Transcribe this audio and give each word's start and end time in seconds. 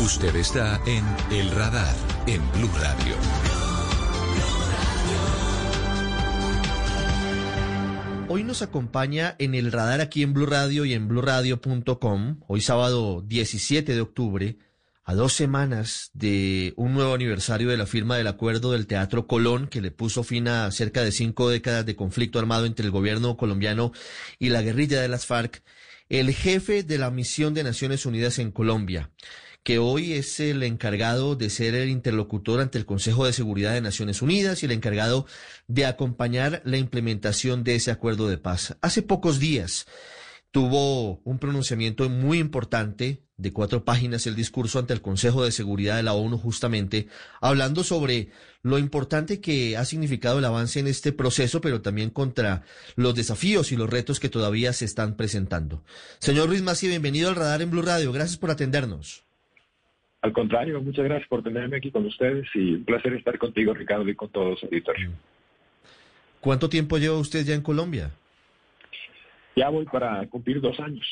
Usted 0.00 0.34
está 0.36 0.80
en 0.86 1.04
El 1.30 1.50
Radar, 1.50 1.94
en 2.26 2.40
Blue 2.52 2.70
Radio. 2.80 3.14
Hoy 8.26 8.42
nos 8.42 8.62
acompaña 8.62 9.36
en 9.38 9.54
el 9.54 9.70
radar 9.70 10.00
aquí 10.00 10.22
en 10.22 10.32
Blue 10.32 10.46
Radio 10.46 10.86
y 10.86 10.94
en 10.94 11.08
bluradio.com, 11.08 12.40
hoy 12.46 12.62
sábado 12.62 13.22
17 13.26 13.94
de 13.94 14.00
octubre, 14.00 14.56
a 15.04 15.14
dos 15.14 15.34
semanas 15.34 16.10
de 16.14 16.72
un 16.76 16.94
nuevo 16.94 17.12
aniversario 17.12 17.68
de 17.68 17.76
la 17.76 17.84
firma 17.84 18.16
del 18.16 18.28
acuerdo 18.28 18.72
del 18.72 18.86
Teatro 18.86 19.26
Colón, 19.26 19.68
que 19.68 19.82
le 19.82 19.90
puso 19.90 20.24
fin 20.24 20.48
a 20.48 20.70
cerca 20.70 21.04
de 21.04 21.12
cinco 21.12 21.50
décadas 21.50 21.84
de 21.84 21.96
conflicto 21.96 22.38
armado 22.38 22.64
entre 22.64 22.86
el 22.86 22.92
gobierno 22.92 23.36
colombiano 23.36 23.92
y 24.38 24.48
la 24.48 24.62
guerrilla 24.62 25.02
de 25.02 25.08
las 25.08 25.26
FARC, 25.26 25.62
el 26.08 26.32
jefe 26.32 26.82
de 26.82 26.96
la 26.96 27.10
misión 27.10 27.52
de 27.52 27.62
Naciones 27.62 28.06
Unidas 28.06 28.38
en 28.38 28.52
Colombia, 28.52 29.10
que 29.62 29.78
hoy 29.78 30.14
es 30.14 30.40
el 30.40 30.62
encargado 30.62 31.36
de 31.36 31.48
ser 31.48 31.74
el 31.74 31.88
interlocutor 31.88 32.60
ante 32.60 32.78
el 32.78 32.86
Consejo 32.86 33.26
de 33.26 33.32
Seguridad 33.32 33.72
de 33.72 33.80
Naciones 33.80 34.20
Unidas 34.20 34.62
y 34.62 34.66
el 34.66 34.72
encargado 34.72 35.26
de 35.68 35.86
acompañar 35.86 36.62
la 36.64 36.78
implementación 36.78 37.62
de 37.62 37.76
ese 37.76 37.90
acuerdo 37.90 38.28
de 38.28 38.38
paz. 38.38 38.76
Hace 38.80 39.02
pocos 39.02 39.38
días 39.38 39.86
tuvo 40.50 41.20
un 41.24 41.38
pronunciamiento 41.38 42.08
muy 42.08 42.38
importante 42.38 43.24
de 43.36 43.52
cuatro 43.52 43.84
páginas 43.84 44.26
el 44.26 44.36
discurso 44.36 44.78
ante 44.78 44.92
el 44.92 45.00
Consejo 45.00 45.44
de 45.44 45.52
Seguridad 45.52 45.96
de 45.96 46.02
la 46.02 46.12
ONU 46.12 46.38
justamente 46.38 47.08
hablando 47.40 47.84
sobre 47.84 48.30
lo 48.62 48.78
importante 48.78 49.40
que 49.40 49.76
ha 49.76 49.84
significado 49.84 50.38
el 50.38 50.44
avance 50.44 50.78
en 50.78 50.86
este 50.86 51.12
proceso, 51.12 51.60
pero 51.60 51.82
también 51.82 52.10
contra 52.10 52.62
los 52.94 53.14
desafíos 53.14 53.72
y 53.72 53.76
los 53.76 53.90
retos 53.90 54.20
que 54.20 54.28
todavía 54.28 54.72
se 54.72 54.84
están 54.84 55.16
presentando. 55.16 55.82
Señor 56.18 56.48
Ruiz 56.48 56.62
Masi, 56.62 56.86
bienvenido 56.86 57.28
al 57.28 57.36
Radar 57.36 57.62
en 57.62 57.70
Blue 57.70 57.82
Radio. 57.82 58.12
Gracias 58.12 58.38
por 58.38 58.50
atendernos. 58.50 59.24
Al 60.22 60.32
contrario, 60.32 60.80
muchas 60.80 61.04
gracias 61.04 61.28
por 61.28 61.42
tenerme 61.42 61.78
aquí 61.78 61.90
con 61.90 62.06
ustedes 62.06 62.46
y 62.54 62.74
un 62.74 62.84
placer 62.84 63.12
estar 63.14 63.36
contigo, 63.38 63.74
Ricardo, 63.74 64.08
y 64.08 64.14
con 64.14 64.28
todos 64.30 64.62
los 64.62 64.72
editores. 64.72 65.10
¿Cuánto 66.40 66.68
tiempo 66.68 66.96
lleva 66.96 67.18
usted 67.18 67.44
ya 67.44 67.54
en 67.54 67.62
Colombia? 67.62 68.12
Ya 69.56 69.68
voy 69.68 69.84
para 69.84 70.24
cumplir 70.28 70.60
dos 70.60 70.78
años, 70.78 71.04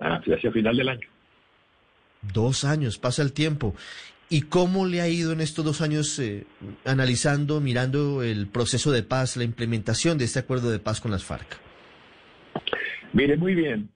ah, 0.00 0.20
hacia 0.20 0.50
final 0.50 0.76
del 0.76 0.88
año. 0.88 1.08
Dos 2.22 2.64
años, 2.64 2.98
pasa 2.98 3.22
el 3.22 3.32
tiempo. 3.32 3.74
¿Y 4.28 4.42
cómo 4.42 4.84
le 4.84 5.00
ha 5.00 5.08
ido 5.08 5.32
en 5.32 5.40
estos 5.40 5.64
dos 5.64 5.80
años 5.80 6.18
eh, 6.18 6.44
analizando, 6.84 7.60
mirando 7.60 8.24
el 8.24 8.48
proceso 8.48 8.90
de 8.90 9.04
paz, 9.04 9.36
la 9.36 9.44
implementación 9.44 10.18
de 10.18 10.24
este 10.24 10.40
acuerdo 10.40 10.72
de 10.72 10.80
paz 10.80 11.00
con 11.00 11.12
las 11.12 11.24
FARC? 11.24 11.56
Mire, 13.12 13.36
muy 13.36 13.54
bien 13.54 13.88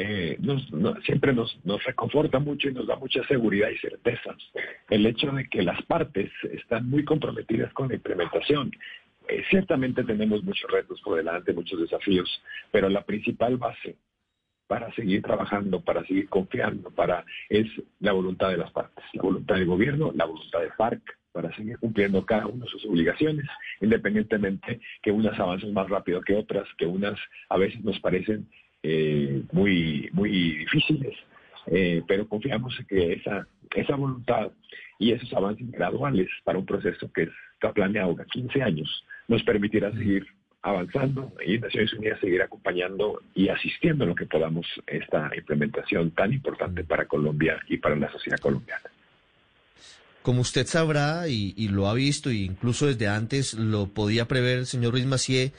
eh, 0.00 0.36
nos, 0.38 0.64
siempre 1.04 1.32
nos, 1.32 1.58
nos 1.64 1.82
reconforta 1.82 2.38
mucho 2.38 2.68
y 2.68 2.72
nos 2.72 2.86
da 2.86 2.94
mucha 2.94 3.20
seguridad 3.26 3.68
y 3.68 3.78
certeza 3.78 4.36
el 4.90 5.04
hecho 5.04 5.32
de 5.32 5.48
que 5.48 5.60
las 5.60 5.82
partes 5.86 6.30
están 6.52 6.88
muy 6.88 7.04
comprometidas 7.04 7.72
con 7.72 7.88
la 7.88 7.96
implementación. 7.96 8.70
Eh, 9.26 9.42
ciertamente 9.50 10.04
tenemos 10.04 10.44
muchos 10.44 10.70
retos 10.70 11.00
por 11.02 11.16
delante, 11.16 11.52
muchos 11.52 11.80
desafíos, 11.80 12.30
pero 12.70 12.88
la 12.88 13.04
principal 13.04 13.56
base 13.56 13.96
para 14.68 14.94
seguir 14.94 15.20
trabajando, 15.22 15.80
para 15.80 16.04
seguir 16.04 16.28
confiando, 16.28 16.92
para 16.92 17.24
es 17.48 17.66
la 17.98 18.12
voluntad 18.12 18.50
de 18.50 18.58
las 18.58 18.70
partes, 18.70 19.04
la 19.14 19.22
voluntad 19.22 19.56
del 19.56 19.66
gobierno, 19.66 20.12
la 20.14 20.26
voluntad 20.26 20.60
de 20.60 20.70
FARC, 20.70 21.02
para 21.32 21.52
seguir 21.56 21.76
cumpliendo 21.78 22.24
cada 22.24 22.46
de 22.46 22.66
sus 22.66 22.84
obligaciones, 22.86 23.46
independientemente 23.80 24.80
que 25.02 25.10
unas 25.10 25.38
avancen 25.40 25.72
más 25.72 25.88
rápido 25.88 26.20
que 26.20 26.36
otras, 26.36 26.68
que 26.78 26.86
unas 26.86 27.18
a 27.48 27.58
veces 27.58 27.82
nos 27.82 27.98
parecen 27.98 28.48
eh, 28.82 29.42
muy, 29.52 30.08
muy 30.12 30.30
difíciles, 30.58 31.16
eh, 31.66 32.02
pero 32.06 32.28
confiamos 32.28 32.78
en 32.78 32.86
que 32.86 33.12
esa, 33.14 33.46
esa 33.74 33.96
voluntad 33.96 34.50
y 34.98 35.12
esos 35.12 35.32
avances 35.32 35.70
graduales 35.70 36.28
para 36.44 36.58
un 36.58 36.66
proceso 36.66 37.10
que 37.12 37.28
está 37.54 37.72
planeado 37.72 38.16
a 38.20 38.24
15 38.24 38.62
años 38.62 39.04
nos 39.26 39.42
permitirá 39.42 39.92
seguir 39.92 40.26
avanzando 40.62 41.32
y 41.44 41.58
Naciones 41.58 41.92
Unidas 41.92 42.20
seguir 42.20 42.42
acompañando 42.42 43.22
y 43.34 43.48
asistiendo 43.48 44.04
en 44.04 44.10
lo 44.10 44.16
que 44.16 44.26
podamos 44.26 44.66
esta 44.86 45.30
implementación 45.36 46.10
tan 46.12 46.32
importante 46.32 46.84
para 46.84 47.06
Colombia 47.06 47.60
y 47.68 47.78
para 47.78 47.96
la 47.96 48.10
sociedad 48.10 48.38
colombiana. 48.38 48.84
Como 50.22 50.40
usted 50.40 50.66
sabrá 50.66 51.28
y, 51.28 51.54
y 51.56 51.68
lo 51.68 51.88
ha 51.88 51.94
visto, 51.94 52.30
e 52.30 52.34
incluso 52.34 52.86
desde 52.86 53.08
antes 53.08 53.54
lo 53.54 53.86
podía 53.86 54.26
prever 54.26 54.58
el 54.58 54.66
señor 54.66 54.92
Ruiz 54.92 55.06
Macié, 55.06 55.52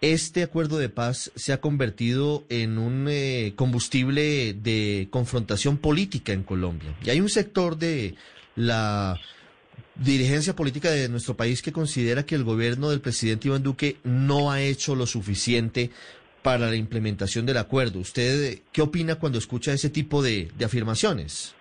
este 0.00 0.44
acuerdo 0.44 0.78
de 0.78 0.88
paz 0.88 1.32
se 1.34 1.52
ha 1.52 1.60
convertido 1.60 2.44
en 2.48 2.78
un 2.78 3.06
eh, 3.08 3.52
combustible 3.56 4.54
de 4.54 5.08
confrontación 5.10 5.76
política 5.76 6.32
en 6.32 6.44
Colombia. 6.44 6.94
Y 7.04 7.10
hay 7.10 7.20
un 7.20 7.28
sector 7.28 7.76
de 7.76 8.14
la 8.54 9.18
dirigencia 9.96 10.54
política 10.54 10.90
de 10.90 11.08
nuestro 11.08 11.36
país 11.36 11.62
que 11.62 11.72
considera 11.72 12.24
que 12.24 12.36
el 12.36 12.44
gobierno 12.44 12.90
del 12.90 13.00
presidente 13.00 13.48
Iván 13.48 13.64
Duque 13.64 13.96
no 14.04 14.52
ha 14.52 14.62
hecho 14.62 14.94
lo 14.94 15.06
suficiente 15.06 15.90
para 16.42 16.68
la 16.68 16.76
implementación 16.76 17.44
del 17.44 17.56
acuerdo. 17.56 17.98
¿Usted 17.98 18.60
qué 18.72 18.82
opina 18.82 19.16
cuando 19.16 19.38
escucha 19.38 19.72
ese 19.72 19.90
tipo 19.90 20.22
de, 20.22 20.48
afirmaciones? 20.64 21.56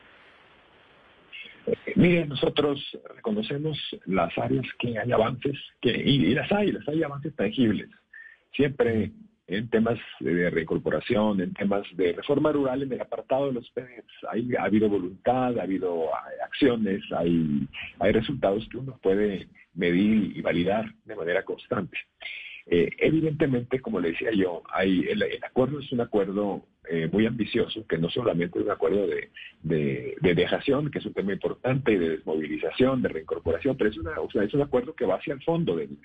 Mire, 1.95 2.27
nosotros 2.27 2.79
reconocemos 3.15 3.77
las 4.05 4.37
áreas 4.37 4.65
que 4.77 4.99
hay 4.99 5.11
avances, 5.11 5.57
que, 5.81 5.89
y 5.89 6.35
las 6.35 6.51
hay, 6.51 6.71
las 6.71 6.87
hay 6.87 7.01
avances 7.01 7.35
tangibles 7.35 7.89
siempre 8.57 9.12
en 9.47 9.69
temas 9.69 9.97
de 10.19 10.50
reincorporación, 10.50 11.40
en 11.40 11.53
temas 11.53 11.84
de 11.95 12.12
reforma 12.12 12.51
rural, 12.51 12.84
en 12.84 12.91
el 12.91 13.00
apartado 13.00 13.47
de 13.47 13.53
los 13.53 13.69
PEDES, 13.69 14.03
hay, 14.29 14.50
ha 14.59 14.63
habido 14.63 14.90
voluntad, 14.90 15.57
ha 15.57 15.63
habido 15.63 16.09
acciones, 16.44 17.01
hay, 17.16 17.66
hay 18.00 18.12
resultados 18.12 18.67
que 18.69 18.78
uno 18.78 19.00
puede 19.01 19.47
medir 19.73 20.35
y 20.35 20.41
validar 20.41 20.94
de 21.06 21.16
manera 21.16 21.44
constante. 21.44 21.97
Eh, 22.69 22.90
evidentemente, 22.97 23.79
como 23.79 24.01
le 24.01 24.12
decía 24.12 24.31
yo, 24.34 24.63
hay, 24.73 25.06
el, 25.07 25.23
acuerdo 25.41 25.79
es 25.79 25.90
un 25.94 26.01
acuerdo 26.01 26.66
eh, 26.90 27.07
muy 27.09 27.25
ambicioso, 27.25 27.88
que 27.88 27.97
no 27.97 28.09
solamente 28.09 28.59
es 28.59 28.66
un 28.66 28.72
acuerdo 28.72 29.07
de, 29.07 29.29
de, 29.63 30.35
dejación, 30.35 30.91
que 30.91 31.00
es 31.00 31.06
un 31.06 31.13
tema 31.13 31.31
importante, 31.31 31.94
y 31.94 31.97
de 31.97 32.09
desmovilización, 32.09 33.01
de 33.01 33.09
reincorporación, 33.09 33.78
pero 33.78 33.90
es, 33.90 33.97
una, 33.97 34.19
o 34.19 34.29
sea, 34.29 34.44
es 34.44 34.53
un 34.53 34.62
acuerdo 34.62 34.94
que 34.94 35.06
va 35.06 35.16
hacia 35.16 35.35
el 35.35 35.44
fondo 35.44 35.78
del, 35.78 35.97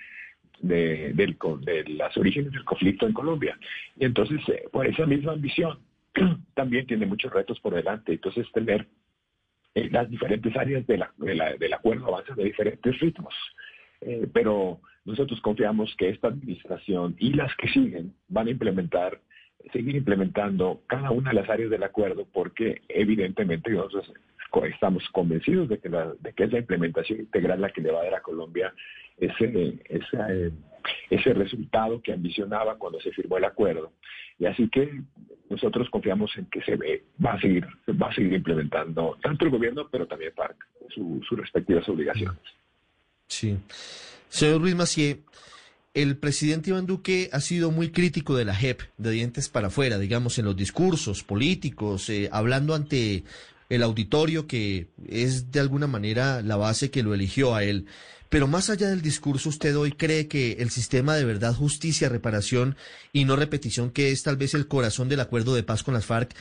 de, 0.63 1.13
del, 1.13 1.37
de 1.61 1.85
las 1.91 2.17
orígenes 2.17 2.53
del 2.53 2.65
conflicto 2.65 3.07
en 3.07 3.13
Colombia. 3.13 3.59
Y 3.99 4.05
entonces, 4.07 4.41
eh, 4.49 4.65
por 4.73 4.87
esa 4.87 5.05
misma 5.05 5.33
ambición, 5.33 5.79
también 6.55 6.87
tiene 6.87 7.05
muchos 7.05 7.33
retos 7.33 7.61
por 7.61 7.75
delante. 7.75 8.13
Entonces, 8.13 8.51
tener 8.53 8.87
eh, 9.75 9.89
las 9.91 10.09
diferentes 10.09 10.57
áreas 10.57 10.87
del 10.87 11.73
acuerdo 11.73 12.07
avanzan 12.07 12.37
de 12.37 12.45
diferentes 12.45 12.99
ritmos. 13.01 13.35
Eh, 14.01 14.27
pero 14.33 14.81
nosotros 15.05 15.41
confiamos 15.41 15.95
que 15.97 16.09
esta 16.09 16.29
administración 16.29 17.17
y 17.19 17.33
las 17.35 17.55
que 17.57 17.69
siguen 17.69 18.15
van 18.29 18.49
a 18.49 18.51
implementar, 18.51 19.21
seguir 19.73 19.97
implementando 19.97 20.83
cada 20.87 21.11
una 21.11 21.31
de 21.31 21.37
las 21.37 21.49
áreas 21.49 21.71
del 21.71 21.83
acuerdo 21.83 22.27
porque 22.33 22.83
evidentemente 22.89 23.71
nosotros 23.71 24.13
estamos 24.65 25.09
convencidos 25.11 25.69
de 25.69 25.79
que, 25.79 25.89
la, 25.89 26.13
de 26.21 26.33
que 26.33 26.45
es 26.45 26.53
la 26.53 26.59
implementación 26.59 27.21
integral 27.21 27.61
la 27.61 27.71
que 27.71 27.81
le 27.81 27.91
va 27.91 28.01
a 28.01 28.05
dar 28.05 28.15
a 28.15 28.23
Colombia 28.23 28.73
ese, 29.19 29.79
ese, 29.85 30.53
ese 31.11 31.35
resultado 31.35 32.01
que 32.03 32.13
ambicionaba 32.13 32.77
cuando 32.77 33.01
se 33.01 33.13
firmó 33.13 33.39
el 33.39 33.45
acuerdo. 33.45 33.93
Y 34.39 34.47
así 34.47 34.69
que 34.69 35.03
nosotros 35.49 35.89
confiamos 35.91 36.31
en 36.37 36.47
que 36.47 36.63
se 36.63 36.77
ve, 36.77 37.05
va 37.25 37.35
a 37.35 37.41
seguir, 37.41 37.67
va 38.01 38.09
a 38.09 38.15
seguir 38.15 38.33
implementando 38.33 39.19
tanto 39.23 39.45
el 39.45 39.51
gobierno, 39.51 39.89
pero 39.91 40.07
también 40.07 40.33
FARC, 40.35 40.57
sus 40.95 41.39
respectivas 41.39 41.89
obligaciones. 41.89 42.41
Sí. 43.29 43.59
Señor 44.29 44.61
Luis 44.61 44.75
Macié, 44.75 45.21
el 45.95 46.17
presidente 46.17 46.71
Iván 46.71 46.87
Duque 46.87 47.29
ha 47.33 47.41
sido 47.41 47.71
muy 47.71 47.91
crítico 47.91 48.35
de 48.35 48.47
la 48.47 48.55
JEP, 48.55 48.81
de 48.97 49.11
dientes 49.11 49.51
para 49.51 49.69
afuera, 49.69 49.99
digamos, 49.99 50.39
en 50.39 50.47
los 50.47 50.57
discursos 50.57 51.23
políticos, 51.23 52.09
eh, 52.09 52.31
hablando 52.33 52.75
ante 52.75 53.25
el 53.73 53.83
auditorio 53.83 54.47
que 54.47 54.89
es 55.09 55.51
de 55.51 55.61
alguna 55.61 55.87
manera 55.87 56.43
la 56.43 56.57
base 56.57 56.91
que 56.91 57.03
lo 57.03 57.15
eligió 57.15 57.55
a 57.55 57.65
él. 57.65 57.87
Pero 58.29 58.47
más 58.47 58.69
allá 58.69 58.89
del 58.91 59.01
discurso, 59.01 59.49
¿usted 59.49 59.75
hoy 59.77 59.93
cree 59.93 60.29
que 60.29 60.53
el 60.53 60.69
sistema 60.69 61.15
de 61.17 61.25
verdad, 61.25 61.55
justicia, 61.55 62.11
reparación 62.11 62.77
y 63.15 63.25
no 63.25 63.35
repetición, 63.35 63.91
que 63.91 64.11
es 64.11 64.23
tal 64.23 64.37
vez 64.37 64.53
el 64.53 64.69
corazón 64.69 65.09
del 65.09 65.21
acuerdo 65.21 65.55
de 65.55 65.63
paz 65.63 65.83
con 65.83 65.95
las 65.95 66.05
FARC, 66.05 66.35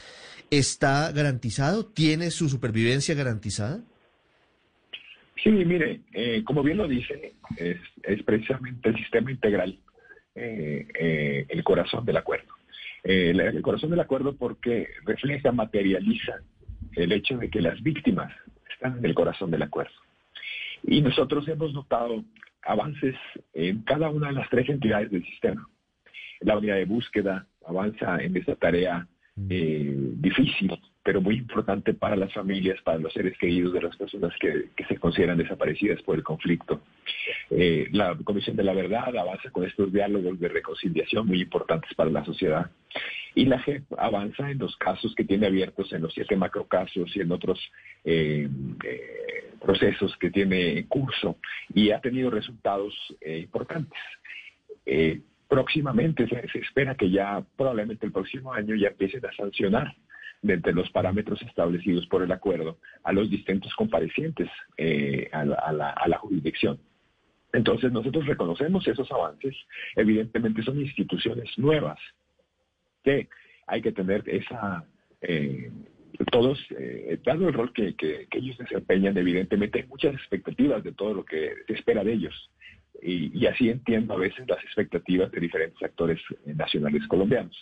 está 0.50 1.10
garantizado? 1.13 1.86
¿Tiene 1.86 2.31
su 2.31 2.50
supervivencia 2.50 3.16
garantizada? 3.16 3.80
Sí, 5.42 5.51
mire, 5.51 6.01
eh, 6.13 6.44
como 6.44 6.63
bien 6.63 6.78
lo 6.78 6.88
dice, 6.88 7.33
es, 7.56 8.24
precisamente 8.24 8.89
el 8.89 8.98
sistema 8.98 9.31
integral 9.31 9.80
eh, 10.36 10.86
eh, 11.00 11.45
el 11.48 11.63
corazón 11.63 12.06
del 12.06 12.18
acuerdo. 12.18 12.54
el 13.06 13.62
corazón 13.62 13.89
del 13.89 14.01
acuerdo 14.01 14.36
porque 14.36 14.89
refleja, 15.06 15.54
materializa 15.54 16.42
el 16.95 17.11
hecho 17.11 17.38
de 17.38 17.49
que 17.49 17.61
las 17.61 17.81
víctimas 17.81 18.33
están 18.71 18.97
en 18.97 19.05
el 19.05 19.13
corazón 19.13 19.51
del 19.51 19.63
acuerdo. 19.63 19.93
Y 20.83 21.01
nosotros 21.01 21.47
hemos 21.47 21.73
notado 21.73 22.23
avances 22.63 23.15
en 23.53 23.81
cada 23.83 24.09
una 24.09 24.27
de 24.27 24.33
las 24.33 24.49
tres 24.49 24.69
entidades 24.69 25.11
del 25.11 25.25
sistema. 25.25 25.67
La 26.41 26.57
unidad 26.57 26.75
de 26.75 26.85
búsqueda 26.85 27.47
avanza 27.65 28.17
en 28.17 28.35
esta 28.38 28.55
tarea 28.55 29.07
mm. 29.35 30.21
difícil 30.21 30.79
pero 31.03 31.19
muy 31.19 31.36
importante 31.38 31.94
para 31.94 32.15
las 32.15 32.31
familias, 32.33 32.80
para 32.83 33.00
los 33.00 33.12
seres 33.13 33.38
queridos 33.38 33.74
de 33.74 33.81
las 33.81 33.95
personas 33.98 34.33
que, 34.39 34.69
se 34.88 34.98
consideran 34.98 35.38
desaparecidas 35.38 36.01
por 36.03 36.15
el 36.15 36.24
conflicto. 36.24 36.81
Eh, 37.50 37.88
la 37.92 38.15
Comisión 38.24 38.56
de 38.56 38.63
la 38.63 38.74
Verdad 38.74 39.15
avanza 39.18 39.50
con 39.51 39.63
estos 39.63 39.92
diálogos 39.92 40.39
de 40.39 40.48
reconciliación 40.48 41.27
muy 41.27 41.42
importantes 41.42 41.94
para 41.95 42.09
la 42.12 42.24
sociedad. 42.24 42.69
Y 43.33 43.45
la 43.45 43.59
JEP 43.59 43.83
avanza 43.98 44.51
en 44.51 44.59
los 44.59 44.75
casos 44.75 45.15
que 45.15 45.24
tiene 45.24 45.48
abiertos, 45.48 45.92
en 45.94 46.01
los 46.01 46.13
siete 46.13 46.36
macrocasos 46.36 47.15
y 47.15 47.21
en 47.21 47.31
otros 47.31 47.59
eh, 48.04 48.47
eh, 48.83 49.51
procesos 49.62 50.15
que 50.18 50.30
tiene 50.30 50.80
en 50.80 50.88
curso 50.88 51.38
y 51.74 51.92
ha 51.92 52.00
tenido 52.00 52.30
resultados 52.30 52.94
importantes 53.21 54.00
próximamente 55.47 56.27
se, 56.27 56.47
se, 56.47 56.59
espera 56.59 56.95
que 56.95 57.09
ya 57.09 57.44
probablemente 57.56 58.06
el 58.06 58.12
próximo 58.12 58.54
año 58.54 58.74
ya 58.75 58.88
empiecen 58.88 59.25
a 59.25 59.33
sancionar 59.33 59.94
de 60.41 60.73
los 60.73 60.89
parámetros 60.89 61.41
establecidos 61.43 62.07
por 62.07 62.23
el 62.23 62.31
acuerdo 62.31 62.79
a 63.03 63.13
los 63.13 63.29
distintos 63.29 63.73
comparecientes 63.75 64.49
eh, 64.77 65.29
a, 65.31 65.45
la, 65.45 66.17
jurisdicción. 66.17 66.79
Entonces 67.53 67.91
nosotros 67.91 68.25
reconocemos 68.25 68.88
esos 68.88 69.11
avances, 69.11 69.55
evidentemente 69.95 70.63
son 70.63 70.79
instituciones 70.79 71.49
nuevas 71.57 71.99
que 73.03 73.29
hay 73.67 73.81
que 73.81 73.91
tener 73.91 74.23
esa, 74.27 74.83
eh, 75.21 75.71
todos, 76.31 76.59
eh, 76.71 77.19
dado 77.23 77.47
el 77.47 77.53
rol 77.53 77.71
que, 77.73 77.95
ellos 78.31 78.57
desempeñan, 78.57 79.17
evidentemente 79.17 79.81
hay 79.81 79.87
muchas 79.87 80.15
expectativas 80.15 80.83
de 80.83 80.94
todo 80.94 81.13
lo 81.13 81.25
que 81.25 81.53
se 81.67 81.73
espera 81.73 82.03
de 82.03 82.13
ellos. 82.13 82.49
Y, 83.01 83.37
y 83.37 83.45
así 83.45 83.69
entiendo 83.69 84.13
a 84.13 84.17
veces 84.17 84.47
las 84.47 84.63
expectativas 84.63 85.31
de 85.31 85.39
diferentes 85.39 85.81
actores 85.81 86.19
nacionales 86.45 87.07
colombianos 87.07 87.57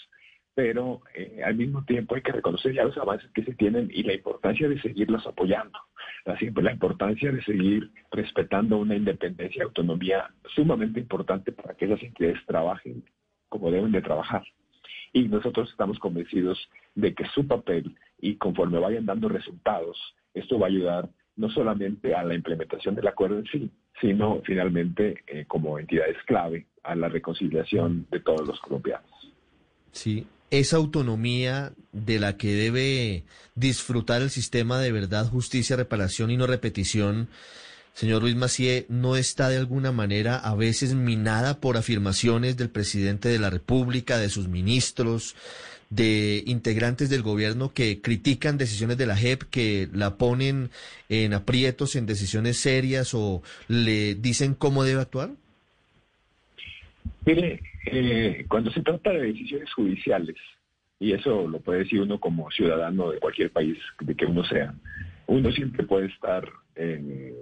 pero 0.55 1.01
eh, 1.13 1.41
al 1.45 1.55
mismo 1.55 1.83
tiempo 1.85 2.15
hay 2.15 2.21
que 2.21 2.31
reconocer 2.31 2.73
ya 2.73 2.83
los 2.83 2.97
avances 2.97 3.29
que 3.31 3.43
se 3.43 3.53
tienen 3.53 3.89
y 3.93 4.03
la 4.03 4.13
importancia 4.13 4.67
de 4.67 4.81
seguirlos 4.81 5.25
apoyando, 5.25 5.79
la, 6.25 6.37
la 6.61 6.71
importancia 6.71 7.31
de 7.31 7.41
seguir 7.43 7.91
respetando 8.11 8.77
una 8.77 8.95
independencia 8.95 9.59
y 9.59 9.63
autonomía 9.63 10.29
sumamente 10.55 10.99
importante 10.99 11.51
para 11.51 11.75
que 11.75 11.85
esas 11.85 12.01
entidades 12.03 12.45
trabajen 12.45 13.03
como 13.47 13.71
deben 13.71 13.91
de 13.91 14.01
trabajar. 14.01 14.43
Y 15.11 15.27
nosotros 15.27 15.69
estamos 15.71 15.97
convencidos 15.99 16.69
de 16.95 17.13
que 17.13 17.25
su 17.33 17.47
papel 17.47 17.95
y 18.19 18.35
conforme 18.35 18.79
vayan 18.79 19.05
dando 19.05 19.27
resultados, 19.27 19.97
esto 20.33 20.59
va 20.59 20.67
a 20.67 20.69
ayudar 20.69 21.09
no 21.35 21.49
solamente 21.49 22.13
a 22.13 22.23
la 22.23 22.35
implementación 22.35 22.95
del 22.95 23.07
acuerdo 23.07 23.39
en 23.39 23.45
sí, 23.45 23.71
sino 24.01 24.41
finalmente 24.43 25.23
eh, 25.27 25.45
como 25.47 25.79
entidades 25.79 26.17
clave 26.25 26.67
a 26.83 26.95
la 26.95 27.07
reconciliación 27.09 28.07
de 28.11 28.19
todos 28.19 28.45
los 28.45 28.59
colombianos. 28.59 29.09
Sí, 29.91 30.27
esa 30.51 30.77
autonomía 30.77 31.73
de 31.91 32.19
la 32.19 32.37
que 32.37 32.53
debe 32.53 33.23
disfrutar 33.55 34.21
el 34.21 34.29
sistema 34.29 34.79
de 34.79 34.91
verdad, 34.91 35.27
justicia, 35.27 35.75
reparación 35.75 36.31
y 36.31 36.37
no 36.37 36.47
repetición, 36.47 37.29
señor 37.93 38.21
Luis 38.21 38.35
Macié, 38.35 38.85
no 38.89 39.15
está 39.15 39.49
de 39.49 39.57
alguna 39.57 39.91
manera 39.91 40.37
a 40.37 40.55
veces 40.55 40.93
minada 40.93 41.59
por 41.59 41.77
afirmaciones 41.77 42.57
del 42.57 42.69
presidente 42.69 43.29
de 43.29 43.39
la 43.39 43.49
República, 43.49 44.17
de 44.17 44.29
sus 44.29 44.47
ministros, 44.47 45.35
de 45.89 46.43
integrantes 46.45 47.09
del 47.09 47.23
gobierno 47.23 47.73
que 47.73 48.01
critican 48.01 48.57
decisiones 48.57 48.97
de 48.97 49.07
la 49.07 49.17
JEP, 49.17 49.43
que 49.49 49.89
la 49.91 50.17
ponen 50.17 50.69
en 51.09 51.33
aprietos 51.33 51.95
en 51.95 52.05
decisiones 52.05 52.59
serias 52.59 53.13
o 53.13 53.41
le 53.67 54.15
dicen 54.15 54.53
cómo 54.53 54.83
debe 54.83 55.01
actuar? 55.01 55.31
Mire, 57.25 57.61
eh, 57.85 58.45
cuando 58.47 58.71
se 58.71 58.81
trata 58.81 59.11
de 59.11 59.27
decisiones 59.27 59.71
judiciales, 59.73 60.35
y 60.99 61.13
eso 61.13 61.47
lo 61.47 61.59
puede 61.59 61.79
decir 61.79 62.01
uno 62.01 62.19
como 62.19 62.51
ciudadano 62.51 63.11
de 63.11 63.19
cualquier 63.19 63.51
país 63.51 63.77
de 64.01 64.15
que 64.15 64.25
uno 64.25 64.43
sea, 64.43 64.73
uno 65.27 65.51
siempre 65.51 65.85
puede 65.85 66.07
estar 66.07 66.47
eh, 66.75 67.33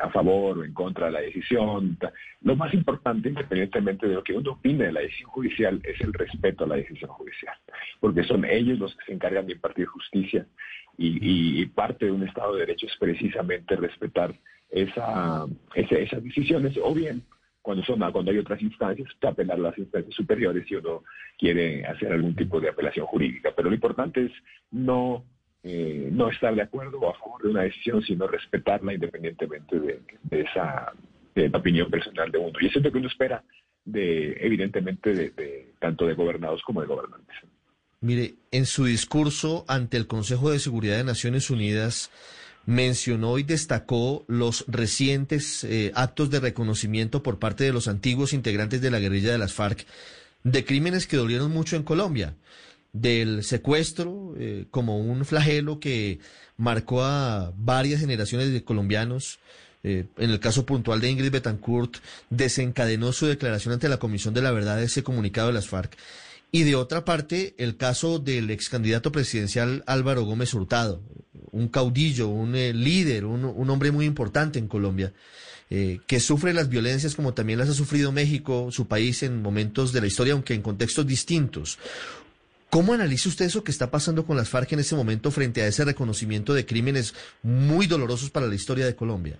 a 0.00 0.10
favor 0.10 0.58
o 0.58 0.64
en 0.64 0.74
contra 0.74 1.06
de 1.06 1.12
la 1.12 1.20
decisión. 1.20 1.98
Lo 2.42 2.56
más 2.56 2.72
importante, 2.74 3.28
independientemente 3.28 4.08
de 4.08 4.14
lo 4.14 4.24
que 4.24 4.34
uno 4.34 4.52
opine 4.52 4.84
de 4.84 4.92
la 4.92 5.00
decisión 5.00 5.30
judicial, 5.30 5.80
es 5.84 6.00
el 6.00 6.12
respeto 6.12 6.64
a 6.64 6.68
la 6.68 6.76
decisión 6.76 7.10
judicial, 7.10 7.56
porque 8.00 8.24
son 8.24 8.44
ellos 8.44 8.78
los 8.78 8.94
que 8.96 9.04
se 9.06 9.12
encargan 9.12 9.46
de 9.46 9.54
impartir 9.54 9.86
justicia 9.86 10.46
y, 10.98 11.64
parte 11.66 12.06
de 12.06 12.12
un 12.12 12.26
Estado 12.26 12.54
de 12.54 12.60
Derecho 12.60 12.86
es 12.86 12.96
precisamente 12.96 13.76
respetar 13.76 14.34
esa, 14.70 15.46
esas 15.74 16.24
decisiones 16.24 16.76
o 16.82 16.94
bien 16.94 17.22
cuando 17.66 17.84
son 17.84 17.98
cuando 18.12 18.30
hay 18.30 18.38
otras 18.38 18.62
instancias, 18.62 19.08
apelar 19.22 19.58
a 19.58 19.60
las 19.60 19.76
instancias 19.76 20.14
superiores 20.14 20.64
si 20.68 20.76
uno 20.76 21.02
quiere 21.36 21.84
hacer 21.84 22.12
algún 22.12 22.36
tipo 22.36 22.60
de 22.60 22.68
apelación 22.68 23.06
jurídica. 23.06 23.52
Pero 23.56 23.70
lo 23.70 23.74
importante 23.74 24.26
es 24.26 24.32
no, 24.70 25.24
eh, 25.64 26.08
no 26.12 26.30
estar 26.30 26.54
de 26.54 26.62
acuerdo 26.62 27.00
o 27.00 27.10
a 27.10 27.18
favor 27.18 27.42
de 27.42 27.48
una 27.48 27.62
decisión, 27.62 28.04
sino 28.04 28.28
respetarla 28.28 28.94
independientemente 28.94 29.80
de, 29.80 30.00
esa 30.30 30.92
opinión 31.54 31.90
personal 31.90 32.30
de 32.30 32.38
uno. 32.38 32.52
Y 32.60 32.66
eso 32.66 32.78
es 32.78 32.84
lo 32.84 32.92
que 32.92 32.98
uno 32.98 33.08
espera, 33.08 33.42
de, 33.84 34.36
evidentemente, 34.42 35.12
de 35.12 35.72
tanto 35.80 36.06
de 36.06 36.14
gobernados 36.14 36.62
como 36.62 36.82
de 36.82 36.86
gobernantes. 36.86 37.36
Mire, 38.00 38.34
en 38.52 38.66
su 38.66 38.84
discurso 38.84 39.64
ante 39.66 39.96
el 39.96 40.06
Consejo 40.06 40.52
de 40.52 40.60
Seguridad 40.60 40.98
de 40.98 41.04
Naciones 41.04 41.50
Unidas, 41.50 42.12
mencionó 42.66 43.38
y 43.38 43.44
destacó 43.44 44.24
los 44.26 44.64
recientes 44.66 45.64
eh, 45.64 45.92
actos 45.94 46.30
de 46.30 46.40
reconocimiento 46.40 47.22
por 47.22 47.38
parte 47.38 47.64
de 47.64 47.72
los 47.72 47.88
antiguos 47.88 48.32
integrantes 48.32 48.80
de 48.80 48.90
la 48.90 48.98
guerrilla 48.98 49.32
de 49.32 49.38
las 49.38 49.54
FARC 49.54 49.86
de 50.42 50.64
crímenes 50.64 51.06
que 51.06 51.16
dolieron 51.16 51.50
mucho 51.50 51.76
en 51.76 51.82
Colombia, 51.82 52.34
del 52.92 53.42
secuestro 53.42 54.34
eh, 54.38 54.66
como 54.70 54.98
un 54.98 55.24
flagelo 55.24 55.80
que 55.80 56.20
marcó 56.56 57.02
a 57.02 57.52
varias 57.56 58.00
generaciones 58.00 58.52
de 58.52 58.62
colombianos. 58.62 59.38
Eh, 59.82 60.06
en 60.16 60.30
el 60.30 60.40
caso 60.40 60.66
puntual 60.66 61.00
de 61.00 61.10
Ingrid 61.10 61.30
Betancourt, 61.30 61.96
desencadenó 62.30 63.12
su 63.12 63.26
declaración 63.26 63.74
ante 63.74 63.88
la 63.88 63.98
Comisión 63.98 64.34
de 64.34 64.42
la 64.42 64.50
Verdad 64.50 64.82
ese 64.82 65.02
comunicado 65.02 65.48
de 65.48 65.54
las 65.54 65.68
FARC. 65.68 65.96
Y 66.56 66.62
de 66.62 66.74
otra 66.74 67.04
parte, 67.04 67.54
el 67.58 67.76
caso 67.76 68.18
del 68.18 68.50
ex 68.50 68.70
candidato 68.70 69.12
presidencial 69.12 69.84
Álvaro 69.86 70.22
Gómez 70.22 70.54
Hurtado, 70.54 71.02
un 71.52 71.68
caudillo, 71.68 72.28
un 72.28 72.56
eh, 72.56 72.72
líder, 72.72 73.26
un, 73.26 73.68
hombre 73.68 73.90
muy 73.90 74.06
importante 74.06 74.58
en 74.58 74.66
Colombia, 74.66 75.12
eh, 75.68 76.00
que 76.06 76.18
sufre 76.18 76.54
las 76.54 76.70
violencias 76.70 77.14
como 77.14 77.34
también 77.34 77.58
las 77.58 77.68
ha 77.68 77.74
sufrido 77.74 78.10
México, 78.10 78.70
su 78.70 78.88
país, 78.88 79.22
en 79.22 79.42
momentos 79.42 79.92
de 79.92 80.00
la 80.00 80.06
historia, 80.06 80.32
aunque 80.32 80.54
en 80.54 80.62
contextos 80.62 81.06
distintos. 81.06 81.78
¿Cómo 82.70 82.94
analiza 82.94 83.28
usted 83.28 83.44
eso 83.44 83.62
que 83.62 83.70
está 83.70 83.90
pasando 83.90 84.24
con 84.24 84.38
las 84.38 84.48
FARC 84.48 84.72
en 84.72 84.78
ese 84.78 84.96
momento 84.96 85.30
frente 85.30 85.60
a 85.60 85.66
ese 85.66 85.84
reconocimiento 85.84 86.54
de 86.54 86.64
crímenes 86.64 87.12
muy 87.42 87.86
dolorosos 87.86 88.30
para 88.30 88.46
la 88.46 88.54
historia 88.54 88.86
de 88.86 88.96
Colombia? 88.96 89.38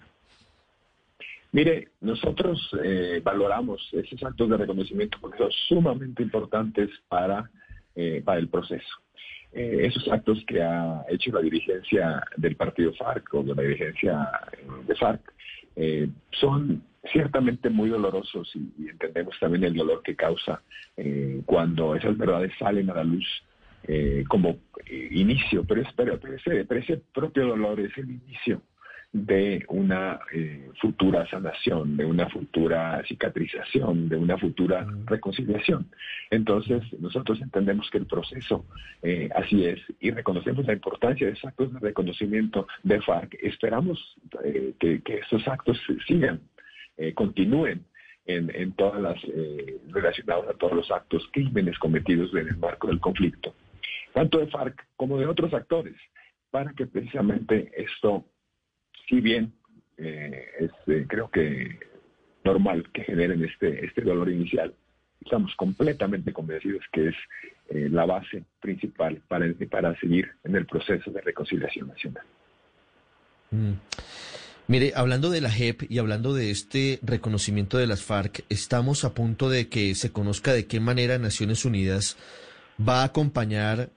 Mire, 1.56 1.88
nosotros 2.02 2.70
eh, 2.84 3.20
valoramos 3.24 3.80
esos 3.92 4.22
actos 4.22 4.50
de 4.50 4.58
reconocimiento 4.58 5.16
porque 5.20 5.38
son 5.38 5.50
sumamente 5.68 6.22
importantes 6.22 6.90
para, 7.08 7.50
para 8.24 8.38
el 8.38 8.48
proceso. 8.48 8.94
Eh, 9.56 9.86
esos 9.86 10.06
actos 10.12 10.44
que 10.46 10.62
ha 10.62 11.02
hecho 11.08 11.32
la 11.32 11.40
dirigencia 11.40 12.22
del 12.36 12.56
partido 12.56 12.92
FARC 12.92 13.32
o 13.32 13.42
de 13.42 13.54
la 13.54 13.62
dirigencia 13.62 14.28
eh, 14.52 14.66
de 14.86 14.94
FARC 14.96 15.32
eh, 15.76 16.08
son 16.32 16.82
ciertamente 17.10 17.70
muy 17.70 17.88
dolorosos 17.88 18.54
y, 18.54 18.88
entendemos 18.90 19.34
también 19.40 19.64
el 19.64 19.74
dolor 19.74 20.02
que 20.02 20.14
causa 20.14 20.60
cuando 21.46 21.94
esas 21.94 22.18
verdades 22.18 22.52
salen 22.58 22.90
a 22.90 22.94
la 22.94 23.04
luz 23.04 23.26
como 24.28 24.58
inicio, 24.90 25.62
pero, 25.64 25.82
es, 25.82 25.88
pero, 25.94 26.14
ese, 26.14 26.64
pero 26.64 26.80
ese 26.80 26.96
propio 27.14 27.46
dolor 27.46 27.78
es 27.80 27.96
el 27.98 28.10
inicio 28.10 28.62
de 29.24 29.64
una 29.68 30.20
eh, 30.32 30.70
futura 30.80 31.26
sanación, 31.28 31.96
de 31.96 32.04
una 32.04 32.28
futura 32.28 33.02
cicatrización, 33.06 34.08
de 34.08 34.16
una 34.16 34.36
futura 34.36 34.86
reconciliación. 35.06 35.88
Entonces, 36.30 36.82
nosotros 37.00 37.40
entendemos 37.40 37.88
que 37.90 37.98
el 37.98 38.06
proceso 38.06 38.66
eh, 39.02 39.28
así 39.34 39.64
es 39.64 39.80
y 40.00 40.10
reconocemos 40.10 40.66
la 40.66 40.74
importancia 40.74 41.26
de 41.26 41.32
esos 41.32 41.46
actos 41.46 41.72
de 41.72 41.80
reconocimiento 41.80 42.66
de 42.82 43.00
FARC. 43.00 43.38
Esperamos 43.42 43.98
eh, 44.44 44.74
que, 44.78 45.00
que, 45.02 45.18
estos 45.18 45.46
actos 45.48 45.80
sigan, 46.06 46.40
continúen 47.14 47.84
en, 48.24 48.50
en, 48.54 48.72
todas 48.72 49.00
las 49.00 49.20
relacionadas 49.88 50.48
a 50.48 50.54
todos 50.54 50.72
los 50.72 50.90
actos, 50.90 51.28
crímenes 51.30 51.78
cometidos 51.78 52.32
en 52.34 52.48
el 52.48 52.56
marco 52.56 52.88
del 52.88 53.00
conflicto 53.00 53.54
tanto 54.16 54.38
de 54.38 54.46
FARC 54.46 54.86
como 54.96 55.18
de 55.18 55.26
otros 55.26 55.52
actores, 55.52 55.94
para 56.50 56.72
que 56.72 56.86
precisamente 56.86 57.70
esto, 57.76 58.24
si 59.08 59.20
bien 59.20 59.52
eh, 59.96 60.46
es, 60.60 60.70
eh, 60.86 61.06
creo 61.08 61.30
que 61.30 61.78
normal 62.44 62.88
que 62.92 63.04
generen 63.04 63.44
este, 63.44 63.84
este 63.84 64.02
dolor 64.02 64.30
inicial, 64.30 64.74
estamos 65.24 65.54
completamente 65.56 66.32
convencidos 66.32 66.84
que 66.92 67.08
es 67.08 67.14
eh, 67.68 67.88
la 67.90 68.06
base 68.06 68.44
principal 68.60 69.20
para, 69.26 69.46
para 69.70 69.98
seguir 69.98 70.30
en 70.44 70.54
el 70.54 70.66
proceso 70.66 71.10
de 71.10 71.20
reconciliación 71.20 71.88
nacional. 71.88 72.24
Mm. 73.50 73.72
Mire, 74.68 74.92
hablando 74.96 75.30
de 75.30 75.40
la 75.40 75.50
JEP 75.50 75.82
y 75.88 75.98
hablando 75.98 76.34
de 76.34 76.50
este 76.50 76.98
reconocimiento 77.02 77.78
de 77.78 77.86
las 77.86 78.02
FARC, 78.02 78.44
estamos 78.48 79.04
a 79.04 79.14
punto 79.14 79.48
de 79.48 79.68
que 79.68 79.94
se 79.94 80.10
conozca 80.10 80.52
de 80.52 80.66
qué 80.66 80.80
manera 80.80 81.18
Naciones 81.18 81.64
Unidas 81.64 82.16
va 82.76 83.02
a 83.02 83.04
acompañar 83.04 83.90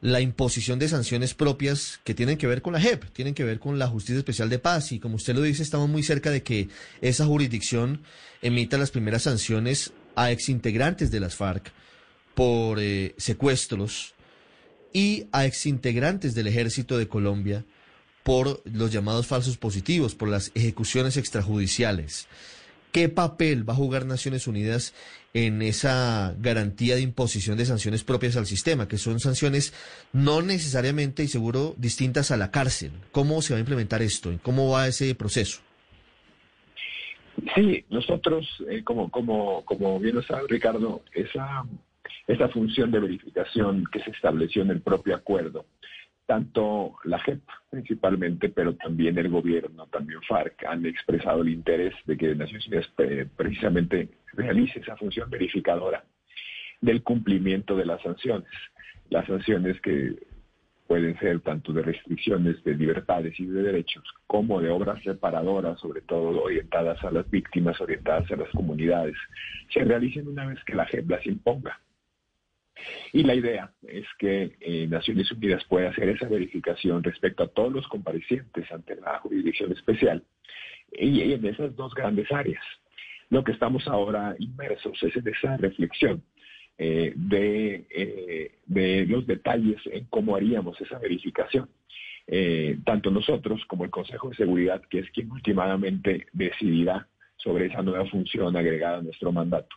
la 0.00 0.20
imposición 0.20 0.78
de 0.78 0.88
sanciones 0.88 1.34
propias 1.34 2.00
que 2.04 2.14
tienen 2.14 2.36
que 2.36 2.46
ver 2.46 2.62
con 2.62 2.72
la 2.72 2.80
JEP, 2.80 3.04
tienen 3.12 3.34
que 3.34 3.44
ver 3.44 3.58
con 3.58 3.78
la 3.78 3.88
Justicia 3.88 4.18
Especial 4.18 4.50
de 4.50 4.58
Paz 4.58 4.92
y 4.92 4.98
como 4.98 5.16
usted 5.16 5.34
lo 5.34 5.42
dice, 5.42 5.62
estamos 5.62 5.88
muy 5.88 6.02
cerca 6.02 6.30
de 6.30 6.42
que 6.42 6.68
esa 7.00 7.26
jurisdicción 7.26 8.02
emita 8.42 8.78
las 8.78 8.90
primeras 8.90 9.22
sanciones 9.22 9.92
a 10.14 10.30
exintegrantes 10.30 11.10
de 11.10 11.20
las 11.20 11.34
FARC 11.34 11.72
por 12.34 12.78
eh, 12.80 13.14
secuestros 13.16 14.14
y 14.92 15.26
a 15.32 15.46
exintegrantes 15.46 16.34
del 16.34 16.46
ejército 16.46 16.98
de 16.98 17.08
Colombia 17.08 17.64
por 18.22 18.62
los 18.64 18.92
llamados 18.92 19.26
falsos 19.26 19.56
positivos, 19.56 20.14
por 20.14 20.28
las 20.28 20.50
ejecuciones 20.54 21.16
extrajudiciales. 21.16 22.26
¿Qué 22.92 23.08
papel 23.08 23.68
va 23.68 23.74
a 23.74 23.76
jugar 23.76 24.06
Naciones 24.06 24.46
Unidas 24.46 24.94
en 25.34 25.60
esa 25.60 26.34
garantía 26.38 26.94
de 26.94 27.02
imposición 27.02 27.58
de 27.58 27.66
sanciones 27.66 28.04
propias 28.04 28.36
al 28.36 28.46
sistema, 28.46 28.88
que 28.88 28.96
son 28.96 29.20
sanciones 29.20 29.74
no 30.12 30.40
necesariamente 30.40 31.22
y 31.22 31.28
seguro 31.28 31.74
distintas 31.76 32.30
a 32.30 32.36
la 32.36 32.50
cárcel? 32.50 32.92
¿Cómo 33.12 33.42
se 33.42 33.52
va 33.52 33.58
a 33.58 33.60
implementar 33.60 34.02
esto? 34.02 34.32
¿Cómo 34.42 34.70
va 34.70 34.88
ese 34.88 35.14
proceso? 35.14 35.60
Sí, 37.54 37.84
nosotros, 37.90 38.46
eh, 38.70 38.82
como, 38.82 39.10
como, 39.10 39.64
como 39.64 40.00
bien 40.00 40.16
lo 40.16 40.22
sabe 40.22 40.44
Ricardo, 40.48 41.02
esa, 41.12 41.64
esa 42.26 42.48
función 42.48 42.90
de 42.90 43.00
verificación 43.00 43.84
que 43.92 44.00
se 44.00 44.10
estableció 44.10 44.62
en 44.62 44.70
el 44.70 44.80
propio 44.80 45.14
acuerdo, 45.14 45.66
tanto 46.26 46.96
la 47.04 47.18
JEP 47.20 47.40
principalmente, 47.70 48.48
pero 48.48 48.74
también 48.74 49.16
el 49.18 49.28
gobierno, 49.28 49.86
también 49.86 50.20
FARC, 50.22 50.64
han 50.66 50.84
expresado 50.84 51.42
el 51.42 51.50
interés 51.50 51.94
de 52.04 52.16
que 52.16 52.34
Naciones 52.34 52.66
Unidas 52.66 52.92
eh, 52.98 53.26
precisamente 53.36 54.08
realice 54.32 54.80
esa 54.80 54.96
función 54.96 55.30
verificadora 55.30 56.04
del 56.80 57.02
cumplimiento 57.02 57.76
de 57.76 57.86
las 57.86 58.02
sanciones. 58.02 58.50
Las 59.08 59.26
sanciones 59.26 59.80
que 59.80 60.16
pueden 60.86 61.18
ser 61.18 61.40
tanto 61.40 61.72
de 61.72 61.82
restricciones 61.82 62.62
de 62.64 62.74
libertades 62.74 63.38
y 63.40 63.46
de 63.46 63.62
derechos 63.62 64.04
como 64.26 64.60
de 64.60 64.70
obras 64.70 65.02
reparadoras, 65.04 65.80
sobre 65.80 66.00
todo 66.02 66.42
orientadas 66.42 67.02
a 67.04 67.10
las 67.10 67.28
víctimas, 67.30 67.80
orientadas 67.80 68.30
a 68.30 68.36
las 68.36 68.50
comunidades, 68.50 69.16
se 69.72 69.84
realicen 69.84 70.28
una 70.28 70.46
vez 70.46 70.62
que 70.64 70.74
la 70.74 70.86
JEP 70.86 71.10
las 71.10 71.26
imponga. 71.26 71.80
Y 73.12 73.22
la 73.22 73.34
idea 73.34 73.72
es 73.86 74.06
que 74.18 74.56
eh, 74.60 74.86
Naciones 74.88 75.30
Unidas 75.32 75.64
pueda 75.64 75.90
hacer 75.90 76.08
esa 76.08 76.28
verificación 76.28 77.02
respecto 77.02 77.44
a 77.44 77.48
todos 77.48 77.72
los 77.72 77.86
comparecientes 77.88 78.70
ante 78.70 78.96
la 78.96 79.18
jurisdicción 79.20 79.72
especial 79.72 80.22
y, 80.92 81.32
en 81.32 81.44
esas 81.46 81.74
dos 81.76 81.94
grandes 81.94 82.30
áreas. 82.30 82.62
Lo 83.30 83.42
que 83.42 83.52
estamos 83.52 83.86
ahora 83.88 84.36
inmersos 84.38 85.02
es 85.02 85.16
en 85.16 85.28
esa 85.28 85.56
reflexión 85.56 86.22
eh, 86.78 87.12
de, 87.16 87.86
eh, 87.90 88.58
de, 88.66 89.06
los 89.06 89.26
detalles 89.26 89.80
en 89.86 90.04
cómo 90.06 90.36
haríamos 90.36 90.80
esa 90.80 90.98
verificación. 90.98 91.68
Tanto 92.84 93.12
nosotros 93.12 93.64
como 93.66 93.84
el 93.84 93.90
Consejo 93.90 94.30
de 94.30 94.36
Seguridad, 94.36 94.82
que 94.90 94.98
es 94.98 95.10
quien 95.12 95.30
últimamente 95.30 96.26
decidirá 96.32 97.06
sobre 97.36 97.66
esa 97.66 97.82
nueva 97.82 98.06
función 98.06 98.56
agregada 98.56 98.98
a 98.98 99.02
nuestro 99.02 99.32
mandato. 99.32 99.76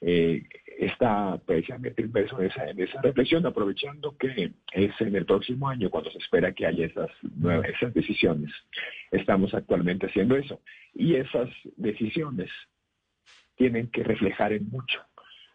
está 0.00 1.38
precisamente 1.44 2.02
inverso 2.02 2.40
en 2.40 2.46
esa, 2.46 2.70
en 2.70 2.80
esa 2.80 3.00
reflexión, 3.02 3.46
aprovechando 3.46 4.16
que 4.16 4.52
es 4.72 5.00
en 5.00 5.14
el 5.14 5.26
próximo 5.26 5.68
año 5.68 5.90
cuando 5.90 6.10
se 6.10 6.18
espera 6.18 6.52
que 6.52 6.66
haya 6.66 6.86
esas, 6.86 7.10
nuevas, 7.36 7.68
esas 7.68 7.94
decisiones. 7.94 8.50
Estamos 9.10 9.54
actualmente 9.54 10.06
haciendo 10.06 10.36
eso. 10.36 10.60
Y 10.94 11.14
esas 11.14 11.48
decisiones 11.76 12.50
tienen 13.56 13.88
que 13.88 14.02
reflejar 14.02 14.52
en 14.52 14.68
mucho 14.70 15.00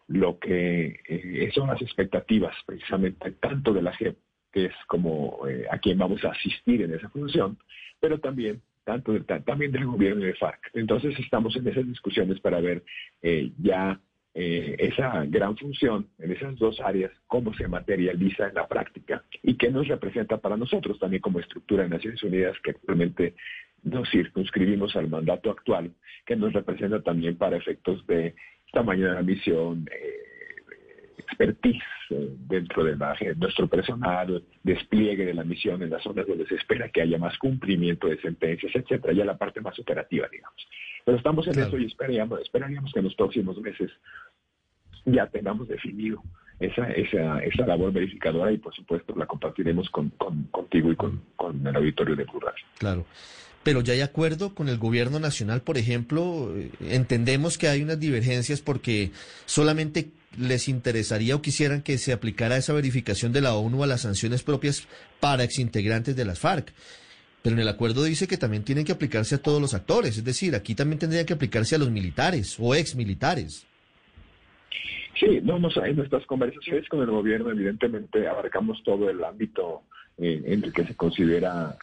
lo 0.08 0.38
que 0.38 1.00
eh, 1.06 1.50
son 1.54 1.68
las 1.68 1.80
expectativas 1.82 2.54
precisamente 2.66 3.32
tanto 3.32 3.72
de 3.72 3.82
la 3.82 3.92
JEP, 3.92 4.16
que 4.50 4.66
es 4.66 4.74
como 4.86 5.46
eh, 5.46 5.66
a 5.70 5.78
quien 5.78 5.98
vamos 5.98 6.24
a 6.24 6.30
asistir 6.30 6.82
en 6.82 6.94
esa 6.94 7.10
función, 7.10 7.58
pero 8.00 8.18
también 8.18 8.62
tanto 8.88 9.12
también 9.44 9.70
del 9.70 9.84
gobierno 9.84 10.24
de 10.24 10.32
FARC. 10.32 10.70
Entonces 10.72 11.14
estamos 11.18 11.54
en 11.56 11.68
esas 11.68 11.86
discusiones 11.86 12.40
para 12.40 12.58
ver 12.58 12.82
eh, 13.20 13.52
ya 13.58 14.00
esa 14.34 15.24
gran 15.26 15.56
función 15.56 16.06
en 16.20 16.30
esas 16.30 16.56
dos 16.58 16.80
áreas, 16.80 17.10
cómo 17.26 17.52
se 17.54 17.66
materializa 17.66 18.46
en 18.46 18.54
la 18.54 18.68
práctica 18.68 19.24
y 19.42 19.56
qué 19.56 19.68
nos 19.68 19.88
representa 19.88 20.36
para 20.36 20.56
nosotros 20.56 20.96
también 21.00 21.20
como 21.20 21.40
estructura 21.40 21.82
de 21.82 21.88
Naciones 21.88 22.22
Unidas 22.22 22.56
que 22.62 22.70
actualmente 22.70 23.34
nos 23.82 24.08
circunscribimos 24.10 24.94
al 24.94 25.08
mandato 25.08 25.50
actual, 25.50 25.90
que 26.24 26.36
nos 26.36 26.52
representa 26.52 27.02
también 27.02 27.36
para 27.36 27.56
efectos 27.56 28.06
de 28.06 28.36
tamaño 28.72 29.08
de 29.08 29.14
la 29.14 29.22
misión, 29.22 29.88
eh, 29.90 30.27
expertise 31.18 31.82
eh, 32.10 32.28
dentro 32.46 32.84
de, 32.84 32.96
nuestro 33.36 33.68
personal, 33.68 34.42
despliegue 34.62 35.26
de 35.26 35.34
la 35.34 35.44
misión 35.44 35.82
en 35.82 35.90
las 35.90 36.02
zonas 36.02 36.26
donde 36.26 36.46
se 36.46 36.54
espera 36.54 36.88
que 36.88 37.02
haya 37.02 37.18
más 37.18 37.36
cumplimiento 37.38 38.08
de 38.08 38.20
sentencias, 38.20 38.72
etcétera, 38.74 39.12
ya 39.12 39.24
la 39.24 39.36
parte 39.36 39.60
más 39.60 39.78
operativa, 39.78 40.28
digamos. 40.30 40.66
Pero 41.04 41.18
estamos 41.18 41.46
en 41.48 41.58
eso 41.58 41.78
y 41.78 41.86
esperaríamos, 41.86 42.40
esperaríamos 42.40 42.92
que 42.92 42.98
en 43.00 43.04
los 43.06 43.14
próximos 43.14 43.58
meses 43.60 43.90
ya 45.04 45.26
tengamos 45.26 45.68
definido 45.68 46.22
esa, 46.60 46.90
esa, 46.90 47.38
esa 47.40 47.66
labor 47.66 47.92
verificadora 47.92 48.52
y 48.52 48.58
por 48.58 48.74
supuesto 48.74 49.14
la 49.16 49.26
compartiremos 49.26 49.88
con, 49.90 50.10
contigo 50.50 50.92
y 50.92 50.96
con, 50.96 51.22
con 51.36 51.66
el 51.66 51.76
auditorio 51.76 52.16
de 52.16 52.26
Plural. 52.26 52.54
Claro 52.78 53.06
pero 53.68 53.82
ya 53.82 53.92
hay 53.92 54.00
acuerdo 54.00 54.54
con 54.54 54.70
el 54.70 54.78
gobierno 54.78 55.20
nacional, 55.20 55.60
por 55.60 55.76
ejemplo, 55.76 56.54
eh, 56.56 56.70
entendemos 56.80 57.58
que 57.58 57.68
hay 57.68 57.82
unas 57.82 58.00
divergencias 58.00 58.62
porque 58.62 59.10
solamente 59.44 60.08
les 60.36 60.68
interesaría 60.68 61.34
o 61.34 61.42
quisieran 61.42 61.82
que 61.82 61.98
se 61.98 62.12
aplicara 62.12 62.56
esa 62.56 62.72
verificación 62.72 63.32
de 63.32 63.40
la 63.40 63.54
ONU 63.54 63.82
a 63.82 63.86
las 63.86 64.02
sanciones 64.02 64.42
propias 64.42 64.86
para 65.20 65.44
exintegrantes 65.44 66.16
de 66.16 66.24
las 66.24 66.38
FARC. 66.38 66.72
Pero 67.42 67.54
en 67.54 67.62
el 67.62 67.68
acuerdo 67.68 68.04
dice 68.04 68.26
que 68.26 68.36
también 68.36 68.64
tienen 68.64 68.84
que 68.84 68.92
aplicarse 68.92 69.36
a 69.36 69.42
todos 69.42 69.60
los 69.60 69.74
actores, 69.74 70.18
es 70.18 70.24
decir, 70.24 70.54
aquí 70.54 70.74
también 70.74 70.98
tendría 70.98 71.24
que 71.24 71.32
aplicarse 71.32 71.76
a 71.76 71.78
los 71.78 71.90
militares 71.90 72.56
o 72.58 72.74
exmilitares. 72.74 73.66
Sí, 75.18 75.40
no, 75.42 75.56
en 75.56 75.96
nuestras 75.96 76.24
conversaciones 76.26 76.88
con 76.88 77.00
el 77.00 77.10
gobierno 77.10 77.50
evidentemente 77.50 78.28
abarcamos 78.28 78.82
todo 78.84 79.10
el 79.10 79.22
ámbito 79.24 79.82
eh, 80.16 80.42
en 80.44 80.62
el 80.62 80.72
que 80.72 80.84
se 80.84 80.94
considera 80.94 81.76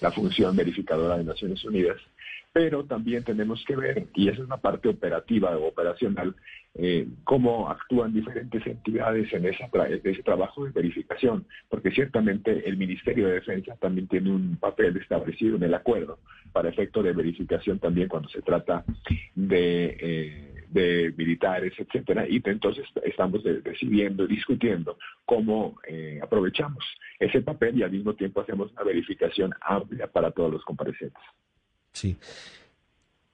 la 0.00 0.12
función 0.12 0.54
verificadora 0.54 1.18
de 1.18 1.24
Naciones 1.24 1.64
Unidas, 1.64 1.96
pero 2.54 2.84
también 2.84 3.24
tenemos 3.24 3.64
que 3.66 3.74
ver, 3.74 4.06
y 4.14 4.28
esa 4.28 4.40
es 4.40 4.46
una 4.46 4.58
parte 4.58 4.88
operativa 4.88 5.58
o 5.58 5.66
operacional, 5.66 6.36
eh, 6.74 7.08
cómo 7.24 7.68
actúan 7.68 8.12
diferentes 8.12 8.64
entidades 8.64 9.32
en 9.32 9.44
ese 9.44 10.22
trabajo 10.22 10.64
de 10.64 10.70
verificación, 10.70 11.48
porque 11.68 11.90
ciertamente 11.90 12.68
el 12.68 12.76
Ministerio 12.76 13.26
de 13.26 13.34
Defensa 13.34 13.74
también 13.80 14.06
tiene 14.06 14.30
un 14.30 14.56
papel 14.56 14.96
establecido 14.96 15.56
en 15.56 15.64
el 15.64 15.74
acuerdo 15.74 16.20
para 16.52 16.68
efecto 16.68 17.02
de 17.02 17.12
verificación 17.12 17.80
también 17.80 18.08
cuando 18.08 18.28
se 18.28 18.40
trata 18.40 18.84
de... 19.34 19.96
Eh, 20.00 20.50
militares, 21.16 21.72
etcétera, 21.78 22.26
y 22.28 22.42
entonces 22.44 22.84
estamos 23.04 23.44
decidiendo, 23.44 24.26
discutiendo 24.26 24.98
cómo 25.24 25.78
eh, 25.86 26.18
aprovechamos 26.20 26.84
ese 27.20 27.42
papel 27.42 27.78
y 27.78 27.84
al 27.84 27.92
mismo 27.92 28.14
tiempo 28.14 28.40
hacemos 28.40 28.72
una 28.72 28.82
verificación 28.82 29.52
amplia 29.60 30.08
para 30.08 30.32
todos 30.32 30.50
los 30.50 30.64
comparecientes. 30.64 31.22
Sí. 31.94 32.16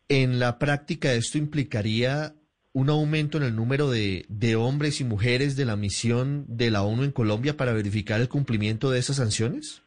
En 0.09 0.39
la 0.39 0.59
práctica, 0.59 1.13
¿esto 1.13 1.39
implicaría 1.39 2.35
un 2.73 2.89
aumento 2.89 3.39
en 3.39 3.45
el 3.45 3.57
número 3.57 3.91
de, 3.91 4.25
de, 4.29 4.55
hombres 4.55 5.01
y 5.01 5.05
mujeres 5.05 5.57
de 5.57 5.65
la 5.65 5.77
misión 5.77 6.45
de 6.47 6.71
la 6.71 6.83
ONU 6.83 7.03
en 7.03 7.11
Colombia 7.11 7.57
para 7.57 7.73
verificar 7.73 8.21
el 8.21 8.29
cumplimiento 8.29 8.91
de 8.91 9.01
esas 9.01 9.17
sanciones? 9.17 9.83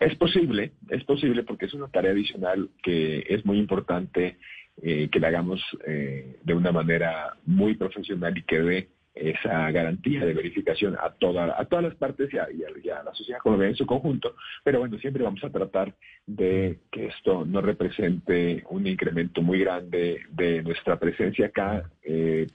Es 0.00 0.16
posible, 0.16 0.72
es 0.88 1.04
posible 1.04 1.42
porque 1.42 1.66
es 1.66 1.74
una 1.74 1.88
tarea 1.88 2.12
adicional 2.12 2.70
que 2.82 3.24
es 3.28 3.44
muy 3.44 3.58
importante 3.58 4.38
eh, 4.82 5.08
que 5.10 5.20
la 5.20 5.28
hagamos 5.28 5.62
eh, 5.86 6.36
de 6.42 6.54
una 6.54 6.72
manera 6.72 7.36
muy 7.46 7.74
profesional 7.74 8.36
y 8.36 8.42
que 8.42 8.58
dé 8.60 8.88
esa 9.14 9.70
garantía 9.70 10.24
de 10.24 10.34
verificación 10.34 10.96
a, 11.00 11.10
toda, 11.10 11.54
a 11.58 11.64
todas 11.66 11.84
las 11.84 11.94
partes 11.94 12.30
y 12.32 12.38
a, 12.38 13.02
la 13.02 13.14
sociedad 13.14 13.38
colombiana 13.38 13.70
en 13.70 13.76
su 13.76 13.86
conjunto. 13.86 14.34
Pero 14.62 14.80
bueno, 14.80 14.98
siempre 14.98 15.22
vamos 15.22 15.42
a 15.44 15.50
tratar 15.50 15.94
de 16.26 16.78
que 16.90 17.06
esto 17.06 17.44
no 17.44 17.60
represente 17.60 18.64
un 18.70 18.86
incremento 18.86 19.42
muy 19.42 19.60
grande 19.60 20.22
de 20.30 20.62
nuestra 20.62 20.98
presencia 20.98 21.46
acá. 21.46 21.90
Eh, 22.02 22.46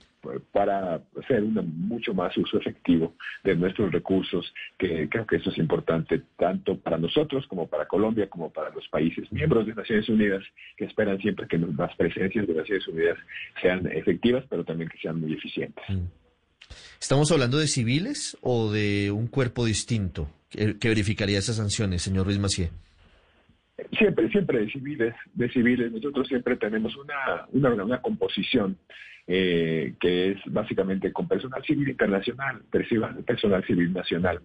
para 0.52 1.00
hacer 1.18 1.42
un 1.42 1.54
mucho 1.88 2.12
más 2.12 2.36
uso 2.36 2.58
efectivo 2.58 3.14
de 3.42 3.56
nuestros 3.56 3.90
recursos, 3.90 4.52
que 4.78 5.08
creo 5.08 5.26
que 5.26 5.36
eso 5.36 5.50
es 5.50 5.58
importante 5.58 6.22
tanto 6.36 6.78
para 6.78 6.98
nosotros 6.98 7.46
como 7.46 7.68
para 7.68 7.86
Colombia, 7.86 8.28
como 8.28 8.52
para 8.52 8.70
los 8.70 8.86
países 8.88 9.32
miembros 9.32 9.66
de 9.66 9.74
Naciones 9.74 10.08
Unidas, 10.08 10.44
que 10.76 10.84
esperan 10.84 11.18
siempre 11.20 11.48
que 11.48 11.58
las 11.58 11.96
presencias 11.96 12.46
de 12.46 12.54
Naciones 12.54 12.86
Unidas 12.88 13.18
sean 13.62 13.86
efectivas, 13.90 14.44
pero 14.48 14.64
también 14.64 14.90
que 14.90 14.98
sean 14.98 15.20
muy 15.20 15.32
eficientes. 15.32 15.84
Mm. 15.88 16.19
¿Estamos 17.00 17.30
hablando 17.32 17.58
de 17.58 17.66
civiles 17.66 18.36
o 18.40 18.70
de 18.70 19.10
un 19.10 19.26
cuerpo 19.26 19.64
distinto 19.64 20.28
que, 20.50 20.76
verificaría 20.82 21.38
esas 21.38 21.56
sanciones, 21.56 22.02
señor 22.02 22.26
Ruiz 22.26 22.38
Macié? 22.38 22.70
Siempre, 23.96 24.28
siempre 24.30 24.60
de 24.60 24.70
civiles, 24.70 25.14
de 25.34 25.48
civiles. 25.50 25.90
Nosotros 25.90 26.28
siempre 26.28 26.56
tenemos 26.56 26.94
una, 26.96 27.46
una, 27.52 27.84
una 27.84 28.02
composición 28.02 28.76
eh, 29.26 29.94
que 30.00 30.32
es 30.32 30.38
básicamente 30.46 31.12
con 31.12 31.28
personal 31.28 31.62
civil 31.64 31.88
internacional, 31.88 32.62
personal 32.68 33.64
civil 33.64 33.92
nacional 33.92 34.40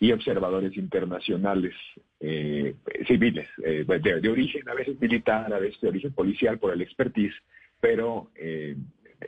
y 0.00 0.10
observadores 0.10 0.74
internacionales 0.76 1.74
eh, 2.18 2.74
civiles, 3.06 3.46
eh, 3.62 3.84
de, 3.86 4.20
de, 4.20 4.28
origen 4.30 4.66
a 4.68 4.74
veces 4.74 4.98
militar, 5.00 5.52
a 5.52 5.58
veces 5.58 5.80
de 5.82 5.88
origen 5.88 6.12
policial 6.12 6.58
por 6.58 6.72
el 6.72 6.80
expertise, 6.80 7.34
pero 7.78 8.30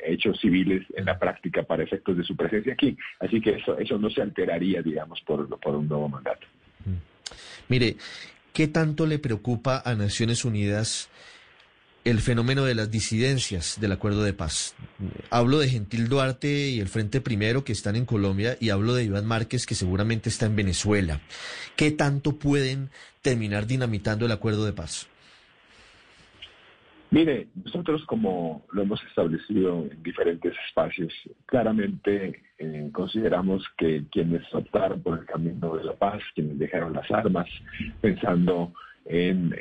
hechos 0.04 0.40
civiles 0.40 0.86
en 0.96 1.04
la 1.04 1.18
práctica 1.18 1.62
para 1.62 1.82
efectos 1.82 2.16
de 2.16 2.24
su 2.24 2.36
presencia 2.36 2.72
aquí. 2.72 2.96
Así 3.20 3.40
que 3.40 3.56
eso, 3.56 3.78
eso 3.78 3.98
no 3.98 4.10
se 4.10 4.22
alteraría, 4.22 4.82
digamos, 4.82 5.20
por, 5.22 5.48
por 5.60 5.74
un 5.74 5.88
nuevo 5.88 6.08
mandato. 6.08 6.46
Mm. 6.84 7.14
Mire, 7.68 7.96
¿qué 8.52 8.68
tanto 8.68 9.06
le 9.06 9.18
preocupa 9.18 9.82
a 9.84 9.94
Naciones 9.94 10.44
Unidas 10.44 11.10
el 12.04 12.20
fenómeno 12.20 12.64
de 12.64 12.74
las 12.74 12.90
disidencias 12.90 13.80
del 13.80 13.92
acuerdo 13.92 14.22
de 14.22 14.34
paz? 14.34 14.74
Hablo 15.30 15.58
de 15.58 15.68
Gentil 15.68 16.08
Duarte 16.08 16.68
y 16.68 16.80
el 16.80 16.88
Frente 16.88 17.20
Primero 17.20 17.64
que 17.64 17.72
están 17.72 17.96
en 17.96 18.04
Colombia 18.04 18.56
y 18.60 18.70
hablo 18.70 18.94
de 18.94 19.04
Iván 19.04 19.26
Márquez 19.26 19.66
que 19.66 19.74
seguramente 19.74 20.28
está 20.28 20.46
en 20.46 20.56
Venezuela. 20.56 21.20
¿Qué 21.76 21.90
tanto 21.90 22.38
pueden 22.38 22.90
terminar 23.22 23.66
dinamitando 23.66 24.26
el 24.26 24.32
acuerdo 24.32 24.66
de 24.66 24.74
paz? 24.74 25.08
Mire, 27.10 27.48
nosotros 27.64 28.04
como 28.06 28.64
lo 28.72 28.82
hemos 28.82 29.02
establecido 29.04 29.86
en 29.90 30.02
diferentes 30.02 30.52
espacios, 30.68 31.12
claramente 31.46 32.42
eh, 32.58 32.90
consideramos 32.92 33.64
que 33.76 34.04
quienes 34.10 34.42
optaron 34.52 35.00
por 35.02 35.18
el 35.20 35.26
camino 35.26 35.76
de 35.76 35.84
la 35.84 35.94
paz, 35.94 36.22
quienes 36.34 36.58
dejaron 36.58 36.92
las 36.92 37.08
armas, 37.10 37.48
pensando 38.00 38.72
en, 39.04 39.54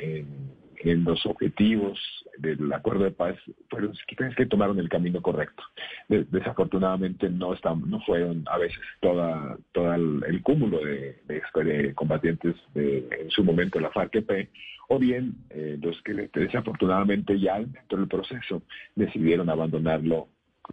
los 0.84 1.24
objetivos 1.26 1.98
del 2.38 2.72
acuerdo 2.72 3.04
de 3.04 3.10
paz, 3.10 3.36
fueron 3.70 3.92
quienes 4.06 4.36
que 4.36 4.46
tomaron 4.46 4.78
el 4.78 4.88
camino 4.88 5.22
correcto. 5.22 5.62
desafortunadamente 6.08 7.30
no, 7.30 7.54
no 7.86 8.00
fueron 8.00 8.44
a 8.50 8.58
veces 8.58 8.78
toda, 9.00 9.56
todo 9.72 9.94
el, 9.94 10.42
cúmulo 10.42 10.80
de, 10.84 11.92
combatientes 11.94 12.54
de, 12.74 13.08
en 13.20 13.30
su 13.30 13.44
momento 13.44 13.80
la 13.80 13.90
FARC-EP, 13.90 14.48
o 14.88 14.98
bien 14.98 15.34
eh, 15.50 15.78
los 15.80 16.00
que 16.02 16.28
desafortunadamente 16.34 17.38
ya 17.40 17.58
dentro 17.58 17.98
del 17.98 18.08
proceso 18.08 18.62
decidieron 18.94 19.48
abandonarlo 19.48 20.28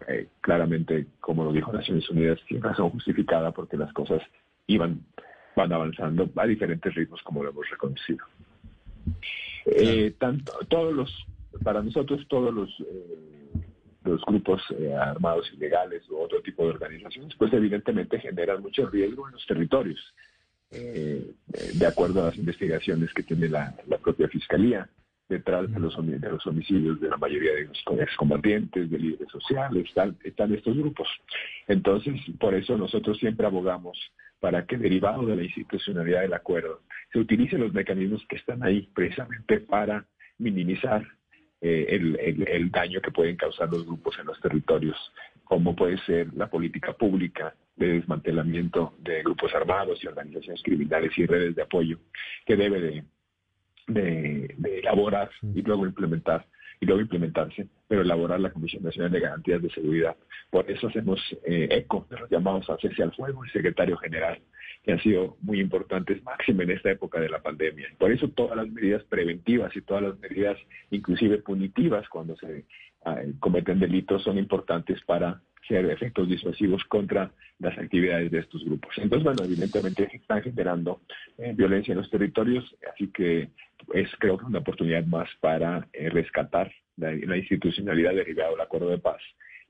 eh, 0.08 0.28
claramente, 0.40 1.06
como 1.20 1.44
lo 1.44 1.52
dijo 1.52 1.72
Naciones 1.72 2.08
Unidas, 2.10 2.38
sin 2.48 2.62
razón 2.62 2.90
justificada 2.90 3.52
porque 3.52 3.76
las 3.76 3.92
cosas 3.92 4.22
iban 4.66 5.00
van 5.54 5.72
avanzando 5.72 6.30
a 6.36 6.46
diferentes 6.46 6.94
ritmos 6.94 7.22
como 7.22 7.42
lo 7.42 7.50
hemos 7.50 7.68
reconocido. 7.70 8.24
Eh, 9.66 10.14
tanto, 10.18 10.52
todos 10.68 10.92
los, 10.92 11.26
para 11.62 11.82
nosotros 11.82 12.26
todos 12.28 12.52
los 12.52 12.70
los 14.04 14.20
grupos 14.24 14.60
armados 15.00 15.48
ilegales 15.52 16.02
u 16.10 16.16
otro 16.16 16.42
tipo 16.42 16.64
de 16.64 16.70
organizaciones, 16.70 17.36
pues 17.36 17.52
evidentemente 17.52 18.18
generan 18.18 18.60
mucho 18.60 18.90
riesgo 18.90 19.28
en 19.28 19.34
los 19.34 19.46
territorios 19.46 20.00
eh, 20.74 21.34
de 21.74 21.86
acuerdo 21.86 22.22
a 22.22 22.26
las 22.26 22.36
investigaciones 22.36 23.12
que 23.12 23.22
tiene 23.22 23.48
la, 23.48 23.74
propia 24.02 24.26
Fiscalía, 24.28 24.88
detrás 25.28 25.70
de 25.70 25.78
los, 25.78 25.96
homicidios 25.98 26.98
de 26.98 27.08
la 27.10 27.16
mayoría 27.18 27.52
de 27.52 27.64
los 27.66 28.00
excombatientes, 28.00 28.90
de 28.90 28.98
líderes 28.98 29.28
sociales, 29.30 29.86
están 30.24 30.54
estos 30.54 30.76
grupos. 30.76 31.08
Entonces, 31.68 32.14
por 32.40 32.54
eso 32.54 32.76
nosotros 32.78 33.18
siempre 33.18 33.46
abogamos 33.46 33.98
para 34.42 34.66
que 34.66 34.76
derivado 34.76 35.24
de 35.24 35.36
la 35.36 35.44
institucionalidad 35.44 36.22
del 36.22 36.34
acuerdo. 36.34 36.80
Se 37.12 37.20
utilicen 37.20 37.60
los 37.60 37.72
mecanismos 37.72 38.26
que 38.28 38.34
están 38.34 38.64
ahí 38.64 38.88
precisamente 38.92 39.60
para 39.60 40.04
minimizar 40.36 41.06
eh, 41.60 41.86
el, 41.90 42.48
el, 42.48 42.70
daño 42.72 43.00
que 43.00 43.12
pueden 43.12 43.36
causar 43.36 43.70
los 43.70 43.86
grupos 43.86 44.18
en 44.18 44.26
los 44.26 44.40
territorios, 44.40 44.96
como 45.44 45.76
puede 45.76 45.96
ser 45.98 46.34
la 46.34 46.50
política 46.50 46.92
pública 46.92 47.54
de 47.76 48.00
desmantelamiento 48.00 48.94
de 48.98 49.22
grupos 49.22 49.54
armados 49.54 50.02
y 50.02 50.08
organizaciones 50.08 50.60
criminales 50.64 51.16
y 51.16 51.24
redes 51.24 51.54
de 51.54 51.62
apoyo 51.62 52.00
que 52.44 52.56
debe 52.56 52.80
de, 52.80 53.04
de, 53.86 54.78
elaborar 54.80 55.30
y 55.54 55.62
luego 55.62 55.86
implementar 55.86 56.48
y 56.82 56.86
luego 56.86 57.00
implementarse, 57.00 57.68
pero 57.86 58.02
elaborar 58.02 58.40
la 58.40 58.50
Comisión 58.50 58.82
Nacional 58.82 59.12
de 59.12 59.20
Garantías 59.20 59.62
de 59.62 59.70
Seguridad. 59.70 60.16
Por 60.50 60.68
eso 60.68 60.88
hacemos 60.88 61.20
eh, 61.46 61.68
eco 61.70 62.08
de 62.10 62.18
los 62.18 62.28
llamados 62.28 62.68
a 62.68 62.76
cese 62.78 63.04
al 63.04 63.14
fuego, 63.14 63.44
el 63.44 63.52
secretario 63.52 63.96
general, 63.98 64.40
que 64.82 64.90
han 64.90 65.00
sido 65.00 65.36
muy 65.42 65.60
importantes, 65.60 66.20
máximo 66.24 66.62
en 66.62 66.72
esta 66.72 66.90
época 66.90 67.20
de 67.20 67.28
la 67.28 67.40
pandemia. 67.40 67.86
Por 67.96 68.10
eso 68.10 68.30
todas 68.30 68.56
las 68.56 68.66
medidas 68.66 69.04
preventivas 69.04 69.76
y 69.76 69.82
todas 69.82 70.02
las 70.02 70.18
medidas, 70.18 70.58
inclusive 70.90 71.38
punitivas, 71.38 72.08
cuando 72.08 72.34
se 72.34 72.64
ah, 73.04 73.22
cometen 73.38 73.78
delitos, 73.78 74.24
son 74.24 74.36
importantes 74.36 75.00
para 75.04 75.40
ser 75.66 75.86
efectos 75.90 76.28
disuasivos 76.28 76.84
contra 76.84 77.30
las 77.58 77.76
actividades 77.78 78.30
de 78.30 78.40
estos 78.40 78.64
grupos. 78.64 78.92
Entonces, 78.98 79.24
bueno, 79.24 79.44
evidentemente 79.44 80.08
están 80.12 80.42
generando 80.42 81.00
eh, 81.38 81.52
violencia 81.54 81.92
en 81.92 81.98
los 81.98 82.10
territorios, 82.10 82.64
así 82.92 83.08
que 83.08 83.48
es 83.94 84.08
creo 84.18 84.38
que 84.38 84.44
una 84.44 84.58
oportunidad 84.58 85.04
más 85.04 85.28
para 85.40 85.86
eh, 85.92 86.10
rescatar 86.10 86.72
la, 86.96 87.36
institucionalidad 87.36 88.14
derivada 88.14 88.50
del 88.50 88.60
acuerdo 88.60 88.88
de 88.90 88.98
paz 88.98 89.20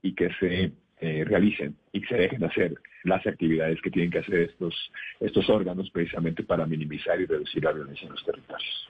y 0.01 0.13
que 0.13 0.29
se 0.39 0.71
eh, 0.99 1.23
realicen 1.25 1.75
y 1.91 2.01
que 2.01 2.07
se 2.07 2.15
dejen 2.15 2.43
hacer 2.43 2.75
las 3.03 3.25
actividades 3.25 3.81
que 3.81 3.91
tienen 3.91 4.11
que 4.11 4.19
hacer 4.19 4.41
estos, 4.41 4.91
estos 5.19 5.49
órganos 5.49 5.89
precisamente 5.91 6.43
para 6.43 6.65
minimizar 6.65 7.19
y 7.19 7.25
reducir 7.25 7.63
la 7.63 7.71
violencia 7.71 8.05
en 8.05 8.13
los 8.13 8.25
territorios. 8.25 8.89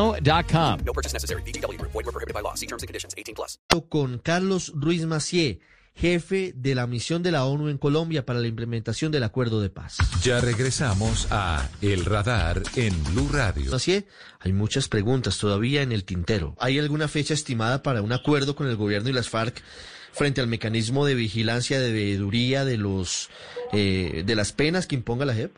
ChumbaCasino.com. 0.00 0.84
No 0.84 0.92
purchase 0.92 1.12
necessary. 1.14 1.42
BGW. 1.42 1.80
Void 1.80 1.94
were 1.94 2.12
prohibited 2.12 2.34
by 2.34 2.42
law. 2.42 2.54
See 2.54 2.66
terms 2.66 2.82
and 2.82 2.88
conditions. 2.88 3.14
18 3.16 3.34
plus. 3.34 3.58
Con 3.88 4.18
Carlos 4.18 4.72
Ruiz 4.74 5.04
Macié, 5.06 5.60
jefe 5.94 6.52
de 6.54 6.74
la 6.74 6.86
misión 6.86 7.22
de 7.22 7.32
la 7.32 7.44
ONU 7.44 7.68
en 7.68 7.78
Colombia 7.78 8.24
para 8.24 8.40
la 8.40 8.46
implementación 8.46 9.12
del 9.12 9.24
acuerdo 9.24 9.60
de 9.60 9.70
paz. 9.70 9.98
Ya 10.22 10.40
regresamos 10.40 11.28
a 11.30 11.68
El 11.82 12.04
Radar 12.04 12.62
en 12.76 12.92
Blue 13.04 13.28
Radio. 13.32 13.70
Macié, 13.70 14.06
hay 14.40 14.52
muchas 14.52 14.88
preguntas 14.88 15.38
todavía 15.38 15.82
en 15.82 15.92
el 15.92 16.04
tintero. 16.04 16.54
¿Hay 16.58 16.78
alguna 16.78 17.08
fecha 17.08 17.34
estimada 17.34 17.82
para 17.82 18.02
un 18.02 18.12
acuerdo 18.12 18.54
con 18.56 18.68
el 18.68 18.76
gobierno 18.76 19.10
y 19.10 19.12
las 19.12 19.28
FARC? 19.28 19.62
frente 20.12 20.40
al 20.40 20.48
mecanismo 20.48 21.06
de 21.06 21.14
vigilancia 21.14 21.80
de 21.80 21.92
veeduría 21.92 22.64
de 22.64 22.76
los 22.76 23.30
eh, 23.72 24.24
de 24.26 24.34
las 24.34 24.52
penas 24.52 24.86
que 24.86 24.96
imponga 24.96 25.24
la 25.24 25.34
JEP? 25.34 25.54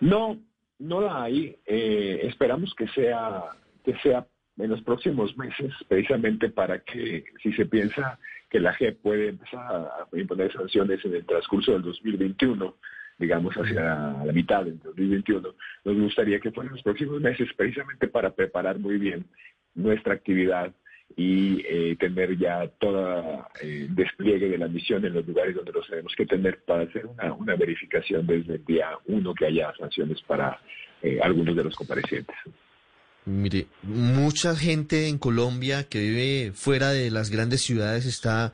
No, 0.00 0.38
no 0.78 1.00
la 1.00 1.24
hay. 1.24 1.56
Eh, 1.66 2.20
esperamos 2.22 2.74
que 2.74 2.88
sea 2.88 3.42
que 3.84 3.94
sea 4.02 4.26
en 4.58 4.70
los 4.70 4.82
próximos 4.82 5.36
meses, 5.36 5.72
precisamente 5.88 6.50
para 6.50 6.80
que 6.80 7.24
si 7.42 7.52
se 7.52 7.66
piensa 7.66 8.18
que 8.48 8.60
la 8.60 8.74
JEP 8.74 9.00
puede 9.00 9.28
empezar 9.28 9.60
a 9.60 10.06
imponer 10.12 10.52
sanciones 10.52 11.04
en 11.04 11.14
el 11.14 11.24
transcurso 11.24 11.72
del 11.72 11.82
2021, 11.82 12.76
digamos 13.18 13.54
hacia 13.54 13.82
la 14.24 14.32
mitad 14.32 14.64
del 14.64 14.78
2021, 14.80 15.54
nos 15.84 15.96
gustaría 15.96 16.40
que 16.40 16.50
fueran 16.50 16.72
los 16.72 16.82
próximos 16.82 17.20
meses 17.20 17.48
precisamente 17.56 18.08
para 18.08 18.30
preparar 18.30 18.78
muy 18.78 18.98
bien 18.98 19.24
nuestra 19.74 20.14
actividad 20.14 20.72
y 21.16 21.64
eh, 21.68 21.96
tener 21.98 22.36
ya 22.38 22.68
todo 22.78 23.46
el 23.60 23.94
despliegue 23.94 24.48
de 24.48 24.58
la 24.58 24.68
misión 24.68 25.04
en 25.04 25.14
los 25.14 25.26
lugares 25.26 25.54
donde 25.54 25.72
los 25.72 25.86
tenemos 25.88 26.14
que 26.14 26.26
tener 26.26 26.62
para 26.64 26.84
hacer 26.84 27.06
una, 27.06 27.32
una 27.32 27.56
verificación 27.56 28.26
desde 28.26 28.54
el 28.54 28.64
día 28.64 28.90
uno 29.06 29.34
que 29.34 29.46
haya 29.46 29.72
sanciones 29.78 30.20
para 30.22 30.60
algunos 31.22 31.56
de 31.56 31.64
los 31.64 31.74
comparecientes. 31.74 32.36
Mire, 33.30 33.68
mucha 33.82 34.56
gente 34.56 35.06
en 35.06 35.18
Colombia 35.18 35.84
que 35.84 36.00
vive 36.00 36.52
fuera 36.52 36.90
de 36.90 37.10
las 37.10 37.30
grandes 37.30 37.62
ciudades 37.62 38.04
está 38.04 38.52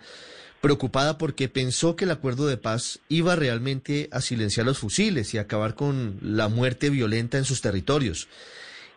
preocupada 0.60 1.16
porque 1.16 1.48
pensó 1.48 1.96
que 1.96 2.04
el 2.04 2.10
acuerdo 2.10 2.46
de 2.46 2.58
paz 2.58 3.00
iba 3.08 3.36
realmente 3.36 4.08
a 4.12 4.20
silenciar 4.20 4.66
los 4.66 4.78
fusiles 4.78 5.32
y 5.32 5.38
acabar 5.38 5.74
con 5.74 6.18
la 6.20 6.48
muerte 6.48 6.90
violenta 6.90 7.38
en 7.38 7.44
sus 7.44 7.62
territorios. 7.62 8.28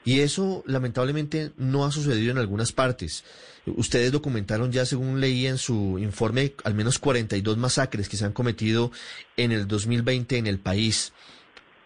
Y 0.03 0.19
eso 0.19 0.63
lamentablemente 0.65 1.51
no 1.57 1.85
ha 1.85 1.91
sucedido 1.91 2.31
en 2.31 2.39
algunas 2.39 2.71
partes. 2.71 3.23
Ustedes 3.65 4.11
documentaron 4.11 4.71
ya, 4.71 4.85
según 4.85 5.21
leí 5.21 5.47
en 5.47 5.57
su 5.57 5.97
informe, 5.99 6.55
al 6.63 6.73
menos 6.73 6.99
42 6.99 7.57
masacres 7.57 8.09
que 8.09 8.17
se 8.17 8.25
han 8.25 8.33
cometido 8.33 8.91
en 9.37 9.51
el 9.51 9.67
2020 9.67 10.37
en 10.37 10.47
el 10.47 10.59
país. 10.59 11.13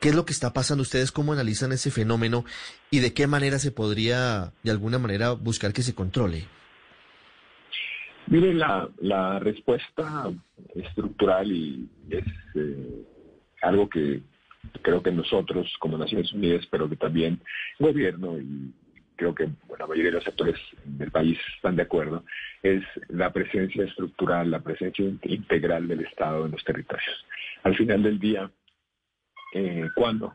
¿Qué 0.04 0.10
es 0.10 0.16
lo 0.16 0.26
que 0.26 0.34
está 0.34 0.52
pasando? 0.52 0.82
¿Ustedes 0.82 1.14
cómo 1.14 1.32
analizan 1.32 1.72
ese 1.72 1.90
fenómeno 1.90 2.44
y 2.92 3.00
de 3.00 3.14
qué 3.14 3.26
manera 3.26 3.58
se 3.58 3.72
podría, 3.72 4.52
de 4.62 4.72
alguna 4.72 5.00
manera, 5.00 5.32
buscar 5.32 5.72
que 5.72 5.82
se 5.82 5.96
controle? 5.96 6.44
Mire, 8.28 8.54
la, 8.54 9.40
respuesta 9.40 10.30
estructural 10.76 11.50
y 11.50 11.88
es 12.10 12.26
eh, 12.56 13.06
algo 13.62 13.88
que 13.88 14.20
creo 14.82 15.02
que 15.02 15.14
nosotros 15.14 15.74
como 15.80 15.98
Naciones 15.98 16.34
Unidas, 16.34 16.66
pero 16.70 16.90
que 16.90 16.98
también 16.98 17.40
gobierno 17.80 18.38
y 18.38 18.74
creo 19.16 19.34
que 19.34 19.48
la 19.80 19.88
mayoría 19.88 20.12
de 20.12 20.18
los 20.18 20.26
sectores 20.26 20.60
del 20.84 21.12
país 21.12 21.40
están 21.56 21.78
de 21.78 21.84
acuerdo, 21.84 22.26
es 22.62 22.84
la 23.08 23.32
presencia 23.32 23.86
estructural, 23.86 24.52
la 24.52 24.60
presencia 24.60 25.06
integral 25.06 25.88
del 25.88 26.02
Estado 26.02 26.46
en 26.46 26.52
los 26.52 26.64
territorios. 26.66 27.26
Al 27.64 27.78
final 27.78 28.04
del 28.04 28.20
día, 28.20 28.52
eh, 29.54 29.90
cuando 29.96 30.34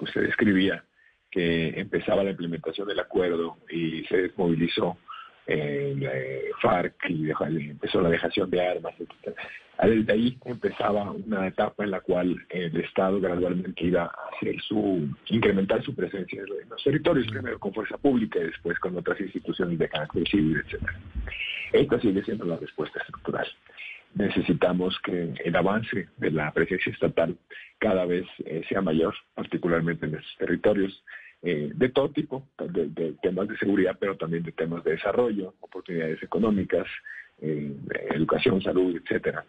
usted 0.00 0.22
describía 0.22 0.84
que 1.30 1.80
empezaba 1.80 2.22
la 2.22 2.30
implementación 2.30 2.86
del 2.86 3.00
acuerdo 3.00 3.58
y 3.70 4.04
se 4.04 4.16
desmovilizó 4.18 4.98
eh, 5.46 6.50
FARC 6.60 6.94
y 7.08 7.30
empezó 7.70 8.00
la 8.00 8.10
dejación 8.10 8.50
de 8.50 8.64
armas, 8.64 8.94
etc. 9.00 9.36
Desde 9.82 10.12
ahí 10.12 10.38
empezaba 10.44 11.10
una 11.10 11.48
etapa 11.48 11.82
en 11.82 11.90
la 11.90 12.00
cual 12.00 12.36
el 12.50 12.76
Estado 12.76 13.20
gradualmente 13.20 13.84
iba 13.84 14.04
a 14.04 14.36
hacer 14.36 14.60
su, 14.60 15.08
incrementar 15.26 15.82
su 15.82 15.94
presencia 15.94 16.42
en 16.42 16.68
los 16.68 16.84
territorios, 16.84 17.26
primero 17.26 17.58
con 17.58 17.74
fuerza 17.74 17.96
pública 17.98 18.38
y 18.38 18.44
después 18.44 18.78
con 18.78 18.96
otras 18.96 19.20
instituciones 19.20 19.78
de 19.78 19.88
carácter 19.88 20.28
civil, 20.28 20.62
etc. 20.64 20.82
Esta 21.72 21.98
sigue 22.00 22.22
siendo 22.22 22.44
la 22.44 22.58
respuesta 22.58 23.00
estructural 23.00 23.48
necesitamos 24.14 24.98
que 25.04 25.34
el 25.44 25.56
avance 25.56 26.08
de 26.16 26.30
la 26.30 26.52
presencia 26.52 26.92
estatal 26.92 27.36
cada 27.78 28.04
vez 28.04 28.26
eh, 28.44 28.62
sea 28.68 28.80
mayor, 28.80 29.14
particularmente 29.34 30.06
en 30.06 30.14
estos 30.14 30.36
territorios, 30.38 31.04
eh, 31.42 31.72
de 31.74 31.88
todo 31.88 32.10
tipo, 32.10 32.46
de, 32.58 33.14
temas 33.20 33.48
de 33.48 33.56
seguridad, 33.58 33.96
pero 33.98 34.16
también 34.16 34.44
de 34.44 34.52
temas 34.52 34.84
de 34.84 34.92
desarrollo, 34.92 35.54
oportunidades 35.60 36.22
económicas, 36.22 36.86
eh, 37.40 37.74
educación, 38.10 38.62
salud, 38.62 38.96
etcétera. 38.96 39.44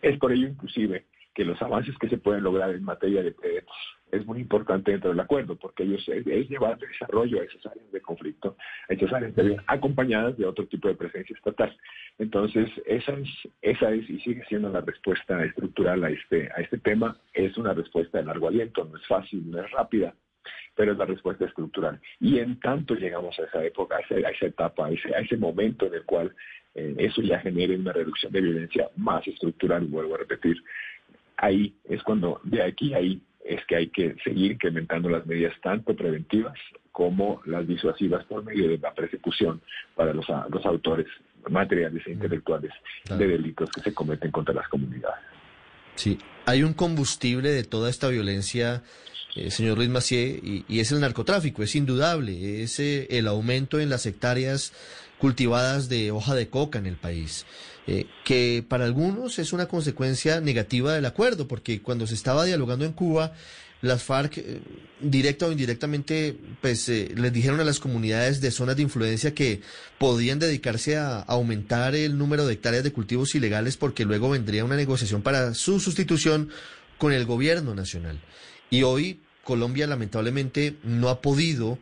Es 0.00 0.18
por 0.18 0.32
ello, 0.32 0.48
inclusive, 0.48 1.04
que 1.34 1.44
los 1.44 1.60
avances 1.62 1.96
que 1.98 2.08
se 2.08 2.18
pueden 2.18 2.44
lograr 2.44 2.70
en 2.70 2.84
materia 2.84 3.22
de 3.22 3.34
derechos 3.42 3.76
es 4.12 4.26
muy 4.26 4.40
importante 4.40 4.90
dentro 4.90 5.10
del 5.10 5.20
acuerdo, 5.20 5.56
porque 5.56 5.84
ellos 5.84 6.06
es, 6.06 6.48
llevar 6.48 6.78
desarrollo 6.78 7.40
a 7.40 7.44
esas 7.44 7.64
áreas 7.66 7.90
de 7.90 8.00
conflicto, 8.02 8.56
a 8.88 8.92
esas 8.92 9.12
áreas 9.12 9.34
de 9.34 9.56
acompañadas 9.66 10.36
de 10.36 10.44
otro 10.44 10.66
tipo 10.66 10.88
de 10.88 10.94
presencia 10.94 11.34
estatal. 11.34 11.74
Entonces, 12.18 12.70
esa 12.84 13.12
es, 13.12 13.28
esa 13.62 13.90
es 13.90 14.08
y 14.10 14.20
sigue 14.20 14.44
siendo 14.48 14.68
la 14.68 14.82
respuesta 14.82 15.42
estructural 15.42 16.04
a 16.04 16.10
este, 16.10 16.50
a 16.54 16.60
este 16.60 16.78
tema. 16.78 17.16
Es 17.32 17.56
una 17.56 17.72
respuesta 17.72 18.18
de 18.18 18.24
largo 18.24 18.48
aliento, 18.48 18.84
no 18.84 18.98
es 18.98 19.06
fácil, 19.06 19.50
no 19.50 19.64
es 19.64 19.70
rápida, 19.70 20.14
pero 20.76 20.92
es 20.92 20.98
la 20.98 21.06
respuesta 21.06 21.46
estructural. 21.46 21.98
Y 22.20 22.38
en 22.38 22.60
tanto 22.60 22.94
llegamos 22.94 23.38
a 23.38 23.44
esa 23.44 23.64
época, 23.64 23.96
a 23.96 24.00
esa, 24.00 24.46
etapa, 24.46 24.86
a 24.86 24.90
ese, 24.90 25.14
a 25.14 25.20
ese 25.20 25.38
momento 25.38 25.86
en 25.86 25.94
el 25.94 26.04
cual 26.04 26.34
eh, 26.74 26.94
eso 26.98 27.22
ya 27.22 27.38
genere 27.40 27.76
una 27.76 27.92
reducción 27.92 28.32
de 28.32 28.40
violencia 28.40 28.90
más 28.96 29.26
estructural, 29.26 29.86
vuelvo 29.86 30.14
a 30.14 30.18
repetir, 30.18 30.56
ahí 31.42 31.74
es 31.84 32.02
cuando 32.02 32.40
de 32.44 32.62
aquí 32.62 32.94
a 32.94 32.98
ahí 32.98 33.20
es 33.44 33.60
que 33.66 33.76
hay 33.76 33.88
que 33.88 34.16
seguir 34.24 34.52
incrementando 34.52 35.10
las 35.10 35.26
medidas 35.26 35.52
tanto 35.60 35.94
preventivas 35.94 36.54
como 36.92 37.42
las 37.44 37.66
disuasivas 37.66 38.24
por 38.26 38.44
medio 38.44 38.68
de 38.68 38.78
la 38.78 38.94
persecución 38.94 39.60
para 39.96 40.14
los, 40.14 40.26
los 40.50 40.64
autores 40.64 41.06
materiales 41.50 42.06
e 42.06 42.12
intelectuales 42.12 42.72
de 43.08 43.26
delitos 43.26 43.68
que 43.70 43.80
se 43.80 43.92
cometen 43.92 44.30
contra 44.30 44.54
las 44.54 44.68
comunidades. 44.68 45.24
Sí, 45.96 46.18
hay 46.46 46.62
un 46.62 46.74
combustible 46.74 47.50
de 47.50 47.64
toda 47.64 47.90
esta 47.90 48.08
violencia, 48.08 48.82
eh, 49.34 49.50
señor 49.50 49.78
Luis 49.78 49.88
Macié, 49.88 50.38
y, 50.40 50.64
y, 50.68 50.80
es 50.80 50.92
el 50.92 51.00
narcotráfico, 51.00 51.62
es 51.62 51.74
indudable, 51.74 52.62
es 52.62 52.78
eh, 52.78 53.08
el 53.10 53.26
aumento 53.26 53.80
en 53.80 53.90
las 53.90 54.06
hectáreas 54.06 54.72
cultivadas 55.22 55.88
de 55.88 56.10
hoja 56.10 56.34
de 56.34 56.48
coca 56.48 56.80
en 56.80 56.86
el 56.86 56.96
país. 56.96 57.46
Eh, 57.86 58.06
que 58.24 58.64
para 58.68 58.84
algunos 58.84 59.38
es 59.38 59.52
una 59.52 59.66
consecuencia 59.66 60.40
negativa 60.40 60.94
del 60.94 61.06
acuerdo, 61.06 61.46
porque 61.46 61.80
cuando 61.80 62.08
se 62.08 62.14
estaba 62.14 62.44
dialogando 62.44 62.84
en 62.84 62.92
Cuba, 62.92 63.32
las 63.82 64.02
FARC, 64.02 64.38
eh, 64.38 64.60
directa 64.98 65.46
o 65.46 65.52
indirectamente, 65.52 66.36
pues 66.60 66.88
eh, 66.88 67.12
les 67.14 67.32
dijeron 67.32 67.60
a 67.60 67.64
las 67.64 67.78
comunidades 67.78 68.40
de 68.40 68.50
zonas 68.50 68.74
de 68.74 68.82
influencia 68.82 69.32
que 69.32 69.60
podían 69.96 70.40
dedicarse 70.40 70.96
a 70.96 71.20
aumentar 71.20 71.94
el 71.94 72.18
número 72.18 72.44
de 72.44 72.54
hectáreas 72.54 72.82
de 72.82 72.92
cultivos 72.92 73.36
ilegales 73.36 73.76
porque 73.76 74.04
luego 74.04 74.28
vendría 74.28 74.64
una 74.64 74.74
negociación 74.74 75.22
para 75.22 75.54
su 75.54 75.78
sustitución 75.78 76.48
con 76.98 77.12
el 77.12 77.26
gobierno 77.26 77.76
nacional. 77.76 78.20
Y 78.70 78.82
hoy 78.82 79.20
Colombia 79.44 79.86
lamentablemente 79.86 80.78
no 80.82 81.10
ha 81.10 81.20
podido 81.20 81.78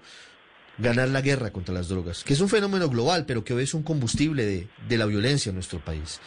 ganar 0.81 1.09
la 1.09 1.21
guerra 1.21 1.51
contra 1.51 1.75
las 1.75 1.89
drogas, 1.89 2.25
que 2.25 2.33
es 2.33 2.41
un 2.41 2.49
fenómeno 2.49 2.89
global, 2.89 3.25
pero 3.27 3.45
que 3.45 3.55
hoy 3.55 3.65
es 3.65 3.75
un 3.75 3.83
combustible 3.83 4.69
de, 4.89 4.99
la 4.99 5.07
violencia 5.07 5.51
en 5.51 5.57
nuestro 5.57 5.79
país. 5.81 6.21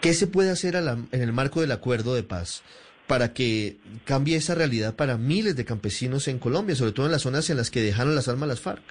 ¿Qué 0.00 0.12
se 0.12 0.26
puede 0.26 0.50
hacer 0.50 0.76
en 0.76 1.22
el 1.22 1.32
marco 1.32 1.60
del 1.60 1.72
acuerdo 1.72 2.14
de 2.14 2.22
paz 2.22 2.62
para 3.06 3.32
que 3.32 3.78
cambie 4.04 4.36
esa 4.36 4.54
realidad 4.54 4.94
para 4.94 5.16
miles 5.16 5.56
de 5.56 5.64
campesinos 5.64 6.28
en 6.28 6.38
Colombia, 6.38 6.76
sobre 6.76 6.92
todo 6.92 7.06
en 7.06 7.12
las 7.12 7.22
zonas 7.22 7.48
en 7.50 7.56
las 7.56 7.70
que 7.70 7.80
dejaron 7.80 8.14
las 8.14 8.28
armas 8.28 8.48
las 8.48 8.60
FARC? 8.60 8.82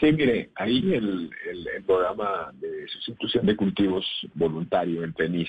Sí, 0.00 0.12
mire, 0.12 0.50
ahí 0.56 0.92
el, 0.92 1.30
programa 1.86 2.52
de 2.60 2.88
sustitución 2.88 3.46
de 3.46 3.56
cultivos 3.56 4.04
voluntario, 4.34 5.04
el 5.04 5.12
PENIS, 5.12 5.48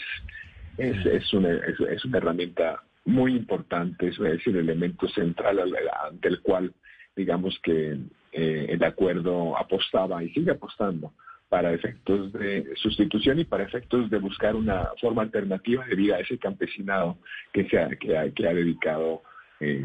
es, 0.78 1.06
es, 1.06 1.34
una, 1.34 1.50
es, 1.56 2.06
una 2.06 2.18
herramienta 2.18 2.84
muy 3.06 3.36
importante, 3.36 4.10
es, 4.10 4.18
el 4.20 4.56
elemento 4.58 5.08
central 5.10 5.60
ante 5.60 6.28
el 6.28 6.41
cual 6.41 6.72
digamos 7.15 7.58
que 7.63 7.97
eh, 8.32 8.65
el 8.69 8.84
acuerdo 8.84 9.58
apostaba 9.58 10.23
y 10.23 10.30
sigue 10.32 10.51
apostando 10.51 11.13
para 11.47 11.73
efectos 11.73 12.34
de 12.34 12.73
sustitución 12.75 13.39
y 13.39 13.45
para 13.45 13.63
efectos 13.63 14.10
de 14.10 14.17
buscar 14.17 14.56
una 14.56 14.89
forma 14.99 15.21
alternativa 15.21 15.86
de 15.86 15.95
vida 15.95 16.15
a 16.15 16.19
ese 16.19 16.38
campesinado 16.38 17.17
que, 17.54 17.67
se 17.69 17.80
ha, 17.80 17.89
que, 17.89 18.17
ha, 18.17 18.30
que 18.32 18.47
ha 18.47 18.54
dedicado 18.54 19.21
eh, 19.60 19.84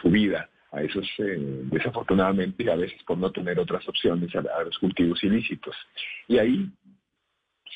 su, 0.00 0.10
vida 0.10 0.48
a 0.70 0.82
esos, 0.82 1.08
eh, 1.18 1.38
desafortunadamente, 1.64 2.70
a 2.70 2.76
veces 2.76 3.02
por 3.04 3.18
no 3.18 3.32
tener 3.32 3.58
otras 3.58 3.86
opciones, 3.88 4.34
a, 4.36 4.62
los 4.62 4.78
cultivos 4.78 5.22
ilícitos. 5.24 5.74
Y 6.28 6.38
ahí, 6.38 6.70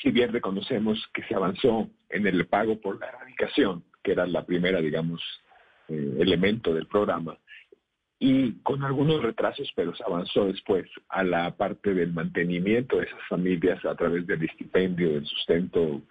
si 0.01 0.11
bien 0.11 0.31
reconocemos 0.31 1.05
que 1.13 1.23
se 1.23 1.35
avanzó 1.35 1.89
en 2.09 2.27
el 2.27 2.45
pago 2.47 2.79
por 2.79 2.99
la 2.99 3.07
erradicación, 3.07 3.83
que 4.01 4.13
era 4.13 4.25
la 4.25 4.45
primera, 4.45 4.79
digamos, 4.79 5.21
elemento 5.89 6.73
del 6.73 6.87
programa, 6.87 7.37
y 8.19 8.53
con 8.63 8.83
algunos 8.83 9.21
retrasos, 9.21 9.71
pero 9.75 9.95
se 9.95 10.03
avanzó 10.03 10.45
después 10.45 10.85
a 11.09 11.23
la 11.23 11.55
parte 11.55 11.93
del 11.93 12.13
mantenimiento 12.13 12.97
de 12.97 13.05
esas 13.05 13.21
familias 13.29 13.83
a 13.85 13.95
través 13.95 14.25
del 14.25 14.43
estipendio, 14.43 15.13
del 15.13 15.25
sustento. 15.25 16.01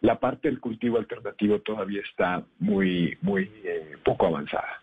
La 0.00 0.18
parte 0.18 0.48
del 0.48 0.60
cultivo 0.60 0.98
alternativo 0.98 1.60
todavía 1.60 2.00
está 2.00 2.44
muy, 2.58 3.16
muy 3.20 3.50
eh, 3.64 3.96
poco 4.04 4.26
avanzada. 4.26 4.82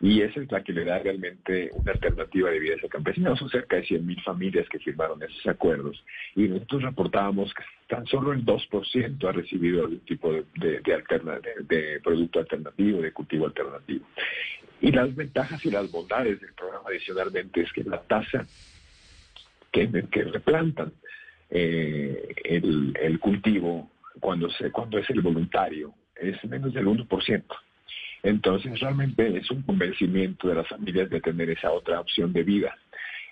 Y 0.00 0.20
esa 0.20 0.40
es 0.40 0.52
la 0.52 0.62
que 0.62 0.72
le 0.72 0.84
da 0.84 0.98
realmente 0.98 1.70
una 1.72 1.92
alternativa 1.92 2.50
de 2.50 2.58
vida 2.58 2.74
a 2.74 2.76
ese 2.76 2.88
campesino. 2.88 3.34
Son 3.36 3.48
cerca 3.48 3.76
de 3.76 3.84
100.000 3.84 4.22
familias 4.22 4.68
que 4.68 4.78
firmaron 4.78 5.22
esos 5.22 5.46
acuerdos. 5.46 6.04
Y 6.34 6.42
nosotros 6.42 6.82
reportábamos 6.82 7.54
que 7.54 7.62
tan 7.88 8.04
solo 8.06 8.32
el 8.32 8.44
2% 8.44 9.28
ha 9.28 9.32
recibido 9.32 9.82
algún 9.82 10.00
tipo 10.00 10.32
de, 10.32 10.44
de, 10.60 10.80
de 10.80 12.00
producto 12.00 12.40
alternativo, 12.40 13.00
de 13.00 13.12
cultivo 13.12 13.46
alternativo. 13.46 14.04
Y 14.80 14.92
las 14.92 15.14
ventajas 15.14 15.64
y 15.64 15.70
las 15.70 15.90
bondades 15.90 16.40
del 16.40 16.52
programa 16.54 16.88
adicionalmente 16.88 17.62
es 17.62 17.72
que 17.72 17.84
la 17.84 18.02
tasa 18.02 18.46
que, 19.72 19.88
que 20.10 20.24
replantan 20.24 20.92
eh, 21.50 22.34
el, 22.44 23.18
cultivo 23.20 23.90
cuando, 24.20 24.50
se, 24.50 24.70
cuando 24.70 24.98
es 24.98 25.08
el 25.10 25.20
voluntario 25.20 25.94
es 26.16 26.42
menos 26.44 26.72
del 26.74 26.86
1%. 26.86 27.44
Entonces 28.22 28.80
realmente 28.80 29.36
es 29.36 29.50
un 29.50 29.62
convencimiento 29.62 30.48
de 30.48 30.54
las 30.56 30.68
familias 30.68 31.10
de 31.10 31.20
tener 31.20 31.50
esa 31.50 31.70
otra 31.70 32.00
opción 32.00 32.32
de 32.32 32.42
vida. 32.42 32.74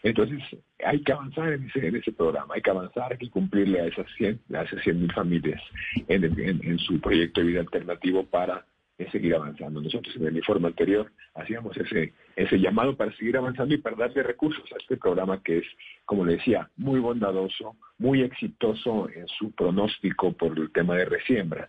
Entonces, 0.02 0.40
hay 0.84 1.00
que 1.02 1.12
avanzar 1.12 1.52
en 1.52 1.68
ese, 1.68 1.86
en 1.86 2.14
programa, 2.16 2.54
hay 2.54 2.60
que 2.60 2.70
avanzar, 2.70 3.12
hay 3.12 3.18
que 3.18 3.30
cumplirle 3.30 3.80
a 3.80 3.86
esas 3.86 4.06
100 4.16 4.40
a 4.54 4.62
esas 4.62 4.82
100 4.82 5.00
mil 5.00 5.12
familias 5.12 5.62
en, 6.08 6.24
en, 6.24 6.78
su 6.80 7.00
proyecto 7.00 7.40
de 7.40 7.46
vida 7.46 7.60
alternativo 7.60 8.26
para 8.26 8.66
seguir 9.10 9.34
avanzando. 9.34 9.80
Nosotros 9.80 10.14
en 10.16 10.26
el 10.26 10.36
informe 10.36 10.68
anterior 10.68 11.10
hacíamos 11.34 11.76
ese, 11.76 12.12
ese 12.36 12.58
llamado 12.58 12.96
para 12.96 13.14
seguir 13.16 13.36
avanzando 13.36 13.74
y 13.74 13.78
para 13.78 13.96
darle 13.96 14.22
recursos 14.22 14.64
a 14.72 14.78
este 14.78 14.96
programa 14.96 15.42
que 15.42 15.58
es, 15.58 15.66
como 16.04 16.24
le 16.24 16.36
decía, 16.36 16.68
muy 16.76 17.00
bondadoso, 17.00 17.76
muy 17.98 18.22
exitoso 18.22 19.08
en 19.14 19.26
su 19.28 19.50
pronóstico 19.52 20.32
por 20.32 20.58
el 20.58 20.70
tema 20.70 20.96
de 20.96 21.04
resiembra 21.04 21.68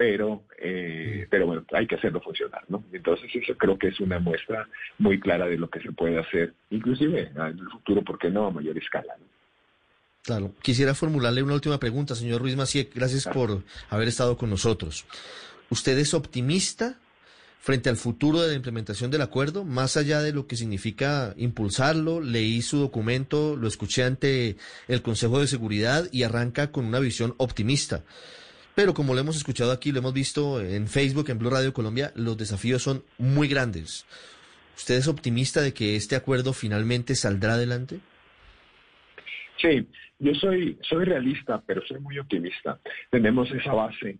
pero, 0.00 0.44
eh, 0.58 1.26
pero 1.28 1.44
bueno, 1.46 1.62
hay 1.74 1.86
que 1.86 1.96
hacerlo 1.96 2.22
funcionar, 2.22 2.64
¿no? 2.68 2.82
Entonces 2.90 3.30
eso 3.34 3.54
creo 3.58 3.78
que 3.78 3.88
es 3.88 4.00
una 4.00 4.18
muestra 4.18 4.66
muy 4.96 5.20
clara 5.20 5.46
de 5.46 5.58
lo 5.58 5.68
que 5.68 5.78
se 5.78 5.92
puede 5.92 6.18
hacer, 6.18 6.54
inclusive 6.70 7.30
en 7.36 7.58
el 7.58 7.68
futuro, 7.70 8.00
¿por 8.00 8.18
qué 8.18 8.30
no 8.30 8.46
a 8.46 8.50
mayor 8.50 8.78
escala? 8.78 9.14
Claro. 10.22 10.52
Quisiera 10.62 10.94
formularle 10.94 11.42
una 11.42 11.52
última 11.52 11.78
pregunta, 11.78 12.14
señor 12.14 12.40
Ruiz 12.40 12.56
Macié. 12.56 12.88
Gracias 12.94 13.26
por 13.28 13.62
haber 13.90 14.08
estado 14.08 14.38
con 14.38 14.48
nosotros. 14.48 15.04
¿Usted 15.70 15.96
es 15.98 16.14
optimista 16.14 16.98
frente 17.60 17.90
al 17.90 17.96
futuro 17.96 18.40
de 18.40 18.48
la 18.48 18.54
implementación 18.54 19.10
del 19.10 19.22
acuerdo, 19.22 19.64
más 19.64 19.96
allá 19.96 20.20
de 20.20 20.32
lo 20.32 20.48
que 20.48 20.56
significa 20.56 21.32
impulsarlo? 21.36 22.20
Leí 22.20 22.60
su 22.60 22.78
documento, 22.78 23.56
lo 23.56 23.68
escuché 23.68 24.02
ante 24.02 24.56
el 24.88 25.02
Consejo 25.02 25.38
de 25.38 25.46
Seguridad 25.46 26.08
y 26.10 26.24
arranca 26.24 26.72
con 26.72 26.86
una 26.86 26.98
visión 26.98 27.34
optimista. 27.36 28.02
Pero 28.74 28.94
como 28.94 29.14
lo 29.14 29.20
hemos 29.20 29.36
escuchado 29.36 29.70
aquí, 29.70 29.92
lo 29.92 29.98
hemos 29.98 30.12
visto 30.12 30.60
en 30.60 30.88
Facebook, 30.88 31.30
en 31.30 31.38
Blue 31.38 31.50
Radio 31.50 31.72
Colombia, 31.72 32.12
los 32.16 32.36
desafíos 32.36 32.82
son 32.82 33.04
muy 33.18 33.46
grandes. 33.46 34.06
¿Usted 34.76 34.96
es 34.96 35.06
optimista 35.06 35.60
de 35.60 35.72
que 35.72 35.94
este 35.94 36.16
acuerdo 36.16 36.52
finalmente 36.52 37.14
saldrá 37.14 37.54
adelante? 37.54 38.00
Sí, 39.60 39.86
yo 40.18 40.34
soy, 40.34 40.78
soy 40.82 41.04
realista, 41.04 41.62
pero 41.64 41.82
soy 41.86 42.00
muy 42.00 42.18
optimista. 42.18 42.80
Tenemos 43.10 43.50
esa 43.52 43.72
base, 43.72 44.18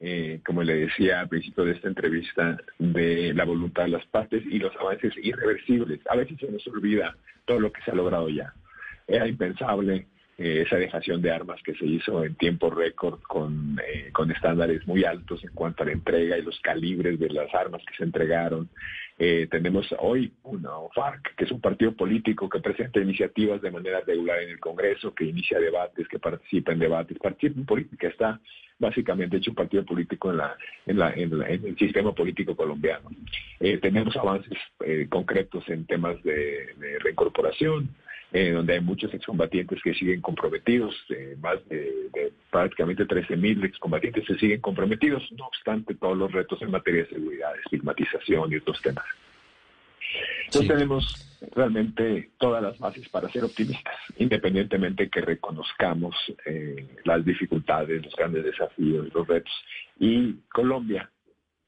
eh, 0.00 0.40
como 0.46 0.62
le 0.62 0.74
decía 0.86 1.20
al 1.20 1.28
principio 1.28 1.64
de 1.64 1.72
esta 1.72 1.88
entrevista, 1.88 2.58
de 2.78 3.34
la 3.34 3.44
voluntad 3.44 3.84
de 3.84 3.90
las 3.90 4.06
partes 4.06 4.42
y 4.46 4.58
los 4.58 4.74
avances 4.76 5.12
irreversibles. 5.22 6.00
A 6.08 6.16
veces 6.16 6.38
se 6.38 6.50
nos 6.50 6.66
olvida 6.68 7.16
todo 7.44 7.60
lo 7.60 7.70
que 7.70 7.82
se 7.82 7.90
ha 7.90 7.94
logrado 7.94 8.28
ya. 8.30 8.54
Era 9.06 9.28
impensable 9.28 10.06
eh, 10.42 10.62
esa 10.62 10.76
dejación 10.76 11.20
de 11.20 11.30
armas 11.30 11.62
que 11.62 11.74
se 11.74 11.84
hizo 11.84 12.24
en 12.24 12.34
tiempo 12.34 12.70
récord 12.70 13.20
con, 13.20 13.78
eh, 13.86 14.08
con 14.10 14.30
estándares 14.30 14.86
muy 14.86 15.04
altos 15.04 15.44
en 15.44 15.50
cuanto 15.52 15.82
a 15.82 15.86
la 15.86 15.92
entrega 15.92 16.38
y 16.38 16.42
los 16.42 16.58
calibres 16.60 17.20
de 17.20 17.28
las 17.28 17.54
armas 17.54 17.82
que 17.86 17.94
se 17.94 18.04
entregaron. 18.04 18.70
Eh, 19.18 19.48
tenemos 19.50 19.94
hoy 19.98 20.32
una 20.44 20.70
FARC, 20.94 21.34
que 21.36 21.44
es 21.44 21.50
un 21.50 21.60
partido 21.60 21.92
político 21.92 22.48
que 22.48 22.60
presenta 22.60 23.00
iniciativas 23.00 23.60
de 23.60 23.70
manera 23.70 24.00
regular 24.00 24.40
en 24.40 24.48
el 24.48 24.60
Congreso, 24.60 25.14
que 25.14 25.26
inicia 25.26 25.60
debates, 25.60 26.08
que 26.08 26.18
participa 26.18 26.72
en 26.72 26.78
debates, 26.78 27.18
participa 27.18 27.60
en 27.60 27.66
política, 27.66 28.08
está 28.08 28.40
básicamente 28.78 29.36
hecho 29.36 29.50
un 29.50 29.56
partido 29.56 29.84
político 29.84 30.30
en, 30.30 30.38
la, 30.38 30.56
en, 30.86 30.98
la, 30.98 31.10
en, 31.12 31.66
el 31.66 31.76
sistema 31.76 32.14
político 32.14 32.56
colombiano. 32.56 33.10
tenemos 33.58 34.16
avances 34.16 34.56
concretos 35.10 35.68
en 35.68 35.84
temas 35.84 36.22
de 36.22 36.74
reincorporación, 37.00 37.90
eh, 38.32 38.52
donde 38.52 38.74
hay 38.74 38.80
muchos 38.80 39.12
excombatientes 39.12 39.80
que 39.82 39.94
siguen 39.94 40.20
comprometidos, 40.20 40.94
eh, 41.08 41.36
más 41.40 41.56
de, 41.68 42.32
prácticamente 42.50 43.04
13.000 43.04 43.64
excombatientes 43.64 44.24
se 44.26 44.36
siguen 44.36 44.60
comprometidos, 44.60 45.22
no 45.32 45.46
obstante 45.46 45.94
todos 45.94 46.16
los 46.16 46.30
retos 46.30 46.60
en 46.62 46.70
materia 46.70 47.02
de 47.02 47.08
seguridad, 47.08 47.52
estigmatización 47.64 48.52
y 48.52 48.56
otros 48.56 48.80
temas. 48.82 49.04
Entonces 50.46 50.68
tenemos 50.68 51.38
realmente 51.54 52.30
todas 52.38 52.62
las 52.62 52.78
bases 52.78 53.08
para 53.08 53.28
ser 53.28 53.44
optimistas, 53.44 53.96
independientemente 54.18 55.08
que 55.08 55.20
reconozcamos 55.20 56.14
eh, 56.44 56.88
las 57.04 57.24
dificultades, 57.24 58.04
los 58.04 58.14
grandes 58.14 58.44
desafíos, 58.44 59.08
los 59.14 59.26
retos. 59.26 59.52
Y 59.98 60.34
Colombia 60.52 61.10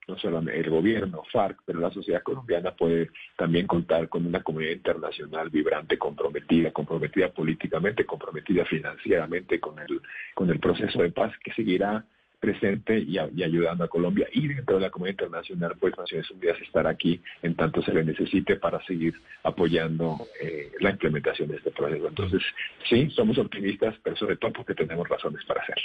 no 0.08 0.18
solo 0.18 0.40
el 0.40 0.70
gobierno, 0.70 1.22
FARC, 1.30 1.60
pero 1.64 1.80
la 1.80 1.90
sociedad 1.90 2.22
colombiana 2.22 2.72
puede 2.72 3.10
también 3.36 3.66
contar 3.66 4.08
con 4.08 4.26
una 4.26 4.42
comunidad 4.42 4.72
internacional 4.72 5.50
vibrante, 5.50 5.98
comprometida, 5.98 6.72
comprometida 6.72 7.28
políticamente, 7.30 8.04
comprometida 8.04 8.64
financieramente 8.64 9.60
con 9.60 9.78
el, 9.78 10.00
con 10.34 10.50
el 10.50 10.58
proceso 10.58 11.02
de 11.02 11.10
paz 11.10 11.32
que 11.42 11.52
seguirá 11.52 12.04
presente 12.42 12.98
y, 12.98 13.18
ayudando 13.18 13.84
a 13.84 13.88
Colombia 13.88 14.26
y 14.32 14.48
dentro 14.48 14.74
de 14.74 14.82
la 14.82 14.90
comunidad 14.90 15.12
internacional, 15.12 15.76
pues 15.78 15.96
Naciones 15.96 16.28
Unidas 16.32 16.56
estará 16.60 16.90
aquí 16.90 17.22
en 17.40 17.54
tanto 17.54 17.80
se 17.82 17.94
le 17.94 18.04
necesite 18.04 18.56
para 18.56 18.84
seguir 18.84 19.14
apoyando 19.44 20.26
eh, 20.42 20.72
la 20.80 20.90
implementación 20.90 21.48
de 21.48 21.58
este 21.58 21.70
proceso. 21.70 22.08
Entonces, 22.08 22.42
sí, 22.88 23.08
somos 23.10 23.38
optimistas, 23.38 23.94
pero 24.02 24.16
sobre 24.16 24.36
todo 24.38 24.52
porque 24.54 24.74
tenemos 24.74 25.08
razones 25.08 25.44
para 25.44 25.62
hacerlo. 25.62 25.84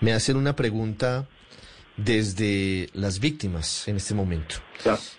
Me 0.00 0.12
hacen 0.12 0.36
una 0.36 0.56
pregunta 0.56 1.28
desde 1.96 2.88
las 2.94 3.20
víctimas 3.20 3.86
en 3.88 3.96
este 3.96 4.14
momento. 4.14 4.56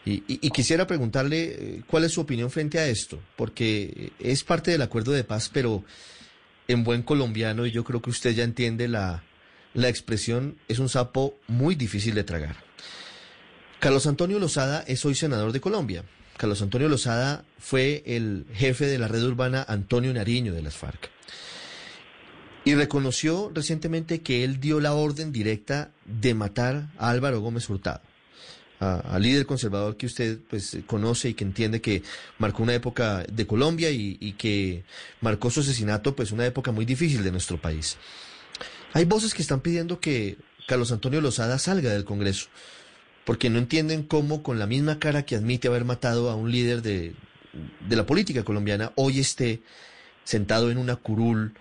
Y, 0.05 0.49
quisiera 0.49 0.87
preguntarle 0.87 1.43
eh, 1.43 1.81
cuál 1.87 2.03
es 2.03 2.13
su 2.13 2.21
opinión 2.21 2.49
frente 2.51 2.79
a 2.79 2.87
esto, 2.87 3.19
porque 3.35 4.11
es 4.19 4.43
parte 4.43 4.71
del 4.71 4.81
acuerdo 4.81 5.11
de 5.11 5.23
paz, 5.23 5.49
pero 5.51 5.83
en 6.67 6.83
buen 6.83 7.03
colombiano, 7.03 7.65
y 7.65 7.71
yo 7.71 7.83
creo 7.83 8.01
que 8.01 8.09
usted 8.09 8.31
ya 8.31 8.43
entiende 8.43 8.87
la, 8.87 9.23
la 9.73 9.89
expresión, 9.89 10.57
es 10.67 10.79
un 10.79 10.89
sapo 10.89 11.37
muy 11.47 11.75
difícil 11.75 12.15
de 12.15 12.23
tragar. 12.23 12.57
Carlos 13.79 14.07
Antonio 14.07 14.39
Lozada 14.39 14.83
es 14.87 15.03
hoy 15.05 15.15
senador 15.15 15.51
de 15.51 15.61
Colombia. 15.61 16.03
Carlos 16.37 16.61
Antonio 16.61 16.89
Lozada 16.89 17.43
fue 17.59 18.03
el 18.05 18.45
jefe 18.53 18.85
de 18.85 18.97
la 18.97 19.07
red 19.07 19.23
urbana 19.23 19.65
Antonio 19.67 20.13
Nariño 20.13 20.53
de 20.53 20.61
las 20.61 20.75
FARC. 20.75 21.12
Y 22.65 22.75
reconoció 22.75 23.51
recientemente 23.53 24.21
que 24.21 24.43
él 24.43 24.61
dio 24.61 24.79
la 24.79 24.93
orden 24.93 25.33
directa 25.33 25.91
de 26.05 26.33
matar 26.33 26.89
a 26.97 27.09
Álvaro 27.09 27.41
Gómez 27.41 27.69
Hurtado, 27.69 28.01
al 28.79 29.21
líder 29.21 29.45
conservador 29.45 29.97
que 29.97 30.05
usted 30.05 30.39
pues 30.49 30.77
conoce 30.87 31.29
y 31.29 31.33
que 31.33 31.43
entiende 31.43 31.81
que 31.81 32.03
marcó 32.37 32.63
una 32.63 32.73
época 32.73 33.25
de 33.29 33.45
Colombia 33.45 33.91
y, 33.91 34.17
y 34.19 34.33
que 34.33 34.85
marcó 35.19 35.51
su 35.51 35.59
asesinato 35.59 36.15
pues 36.15 36.31
una 36.31 36.45
época 36.45 36.71
muy 36.71 36.85
difícil 36.85 37.21
de 37.23 37.31
nuestro 37.31 37.59
país. 37.59 37.97
Hay 38.93 39.05
voces 39.05 39.33
que 39.33 39.41
están 39.41 39.59
pidiendo 39.59 39.99
que 39.99 40.37
Carlos 40.65 40.91
Antonio 40.93 41.19
Lozada 41.19 41.59
salga 41.59 41.91
del 41.91 42.05
Congreso, 42.05 42.47
porque 43.25 43.49
no 43.49 43.59
entienden 43.59 44.03
cómo 44.03 44.41
con 44.41 44.57
la 44.57 44.67
misma 44.67 44.99
cara 44.99 45.25
que 45.25 45.35
admite 45.35 45.67
haber 45.67 45.83
matado 45.83 46.29
a 46.29 46.35
un 46.35 46.51
líder 46.51 46.81
de, 46.81 47.13
de 47.87 47.95
la 47.95 48.05
política 48.05 48.43
colombiana, 48.43 48.93
hoy 48.95 49.19
esté 49.19 49.61
sentado 50.23 50.71
en 50.71 50.77
una 50.77 50.95
curul 50.95 51.53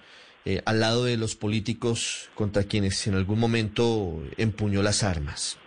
eh, 0.44 0.62
al 0.64 0.80
lado 0.80 1.04
de 1.04 1.16
los 1.16 1.36
políticos 1.36 2.30
contra 2.34 2.64
quienes 2.64 3.06
en 3.06 3.14
algún 3.14 3.38
momento 3.38 4.22
empuñó 4.36 4.82
las 4.82 5.02
armas. 5.04 5.58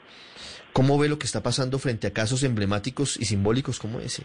¿Cómo 0.74 0.98
ve 0.98 1.08
lo 1.08 1.18
que 1.18 1.26
está 1.26 1.42
pasando 1.42 1.80
frente 1.80 2.08
a 2.08 2.14
casos 2.14 2.44
emblemáticos 2.44 3.18
y 3.18 3.26
simbólicos 3.26 3.80
como 3.80 4.02
ese? 4.02 4.24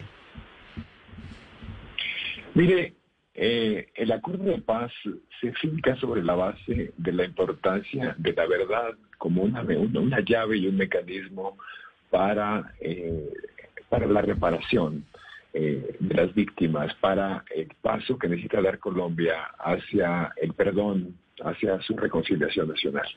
Mire, 2.53 2.93
eh, 3.33 3.87
el 3.95 4.11
acuerdo 4.11 4.43
de 4.43 4.59
paz 4.59 4.91
se 5.39 5.53
finca 5.53 5.95
sobre 5.95 6.21
la 6.21 6.35
base 6.35 6.91
de 6.97 7.11
la 7.13 7.23
importancia 7.23 8.13
de 8.17 8.33
la 8.33 8.45
verdad 8.45 8.89
como 9.17 9.43
una, 9.43 9.61
una, 9.61 10.19
llave 10.19 10.57
y 10.57 10.67
un 10.67 10.75
mecanismo 10.75 11.57
para, 12.09 12.73
eh, 12.81 13.29
para 13.87 14.05
la 14.07 14.21
reparación 14.21 15.05
eh, 15.53 15.97
de 15.99 16.15
las 16.15 16.33
víctimas 16.33 16.93
para 16.95 17.43
el 17.53 17.67
paso 17.81 18.17
que 18.17 18.29
necesita 18.29 18.61
dar 18.61 18.79
Colombia 18.79 19.51
hacia 19.59 20.31
el 20.37 20.53
perdón, 20.53 21.17
hacia 21.43 21.81
su 21.81 21.97
reconciliación 21.97 22.69
nacional. 22.69 23.07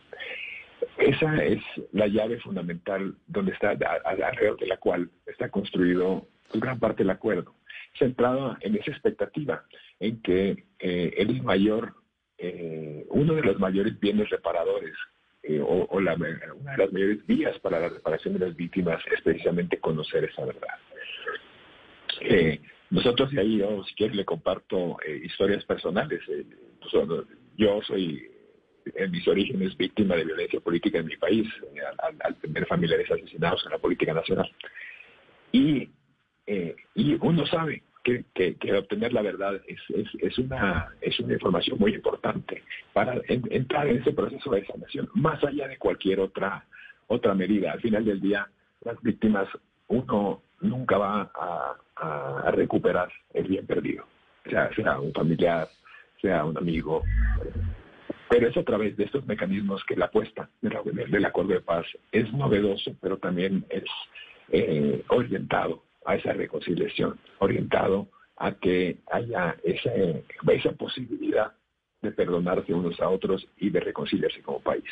Esa 0.98 1.44
es 1.44 1.62
la 1.92 2.08
llave 2.08 2.40
fundamental 2.40 3.14
donde 3.28 3.52
está, 3.52 3.76
alrededor 4.04 4.58
de 4.58 4.66
la 4.66 4.78
cual 4.78 5.10
está 5.26 5.48
construido 5.48 6.26
gran 6.54 6.80
parte 6.80 7.04
del 7.04 7.10
acuerdo, 7.10 7.54
centrado 7.96 8.56
en 8.60 8.74
esa 8.76 8.90
expectativa, 8.90 9.64
en 10.00 10.20
que 10.20 10.64
eh, 10.80 11.14
el 11.16 11.40
mayor, 11.42 11.94
eh, 12.38 13.06
uno 13.10 13.34
de 13.34 13.42
los 13.42 13.60
mayores 13.60 13.98
bienes 14.00 14.28
reparadores 14.30 14.94
o, 15.62 15.86
una 15.90 16.16
de 16.16 16.78
las 16.78 16.92
mayores 16.92 17.24
vías 17.26 17.56
para 17.60 17.78
la 17.78 17.90
reparación 17.90 18.34
de 18.34 18.46
las 18.46 18.56
víctimas 18.56 19.00
es 19.12 19.20
precisamente 19.22 19.78
conocer 19.78 20.24
esa 20.24 20.44
verdad. 20.44 20.78
Eh, 22.20 22.60
nosotros, 22.90 23.32
y 23.32 23.38
ahí 23.38 23.58
yo, 23.58 23.84
si 23.84 23.94
quieres, 23.94 24.16
le 24.16 24.24
comparto 24.24 24.96
eh, 25.06 25.20
historias 25.24 25.64
personales. 25.64 26.20
Eh, 26.28 26.44
yo 27.56 27.80
soy, 27.82 28.30
en 28.94 29.10
mis 29.10 29.26
orígenes, 29.26 29.76
víctima 29.76 30.16
de 30.16 30.24
violencia 30.24 30.60
política 30.60 30.98
en 30.98 31.06
mi 31.06 31.16
país, 31.16 31.48
al, 32.20 32.36
tener 32.36 32.66
familiares 32.66 33.10
asesinados 33.10 33.64
en 33.64 33.72
la 33.72 33.78
política 33.78 34.12
nacional. 34.12 34.50
Y, 35.52 35.88
y 36.94 37.14
uno 37.20 37.46
sabe 37.46 37.82
que, 38.04 38.24
que, 38.34 38.76
obtener 38.76 39.12
la 39.12 39.22
verdad 39.22 39.60
es, 39.66 39.80
es, 40.20 40.38
una, 40.38 40.88
es 41.00 41.18
una 41.20 41.32
información 41.32 41.78
muy 41.78 41.94
importante 41.94 42.62
para 42.92 43.20
entrar 43.28 43.88
en 43.88 44.02
ese 44.02 44.12
proceso 44.12 44.50
de 44.50 44.66
sanación, 44.66 45.08
más 45.14 45.42
allá 45.42 45.66
de 45.68 45.78
cualquier 45.78 46.20
otra, 46.20 46.66
otra 47.06 47.34
medida. 47.34 47.72
Al 47.72 47.80
final 47.80 48.04
del 48.04 48.20
día, 48.20 48.46
las 48.82 49.00
víctimas, 49.00 49.48
uno 49.88 50.42
nunca 50.60 50.98
va 50.98 51.30
a, 51.34 51.76
recuperar 52.50 53.10
el 53.32 53.48
bien 53.48 53.66
perdido. 53.66 54.04
sea, 54.48 55.00
un 55.00 55.12
familiar, 55.12 55.68
sea 56.20 56.44
un 56.44 56.56
amigo. 56.56 57.02
Pero 58.30 58.48
es 58.48 58.56
a 58.56 58.64
través 58.64 58.96
de 58.96 59.04
estos 59.04 59.26
mecanismos 59.26 59.84
que 59.84 59.96
la 59.96 60.06
apuesta 60.06 60.48
del 60.60 61.24
acuerdo 61.24 61.52
de 61.52 61.60
paz 61.60 61.86
es 62.10 62.32
novedoso, 62.32 62.96
pero 63.00 63.18
también 63.18 63.64
es 63.68 63.84
eh, 64.50 65.04
orientado 65.08 65.82
a 66.04 66.16
esa 66.16 66.32
reconciliación, 66.32 67.18
orientado 67.38 68.08
a 68.36 68.52
que 68.52 68.98
haya 69.10 69.56
esa, 69.62 69.90
esa 70.48 70.72
posibilidad 70.72 71.52
de 72.02 72.12
perdonarse 72.12 72.74
unos 72.74 73.00
a 73.00 73.08
otros 73.08 73.46
y 73.58 73.70
de 73.70 73.80
reconciliarse 73.80 74.42
como 74.42 74.60
país. 74.60 74.84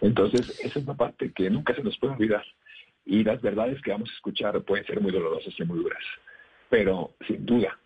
Entonces, 0.00 0.48
esa 0.60 0.78
es 0.78 0.84
una 0.84 0.96
parte 0.96 1.32
que 1.32 1.50
nunca 1.50 1.74
se 1.74 1.82
nos 1.82 1.98
puede 1.98 2.14
olvidar. 2.14 2.44
Y 3.04 3.22
las 3.22 3.42
verdades 3.42 3.80
que 3.82 3.90
vamos 3.90 4.08
a 4.10 4.14
escuchar 4.14 4.60
pueden 4.62 4.86
ser 4.86 5.00
muy 5.00 5.12
dolorosas 5.12 5.52
y 5.58 5.64
muy 5.64 5.78
duras. 5.78 6.02
Pero 6.70 7.14
sin 7.26 7.44
duda, 7.44 7.78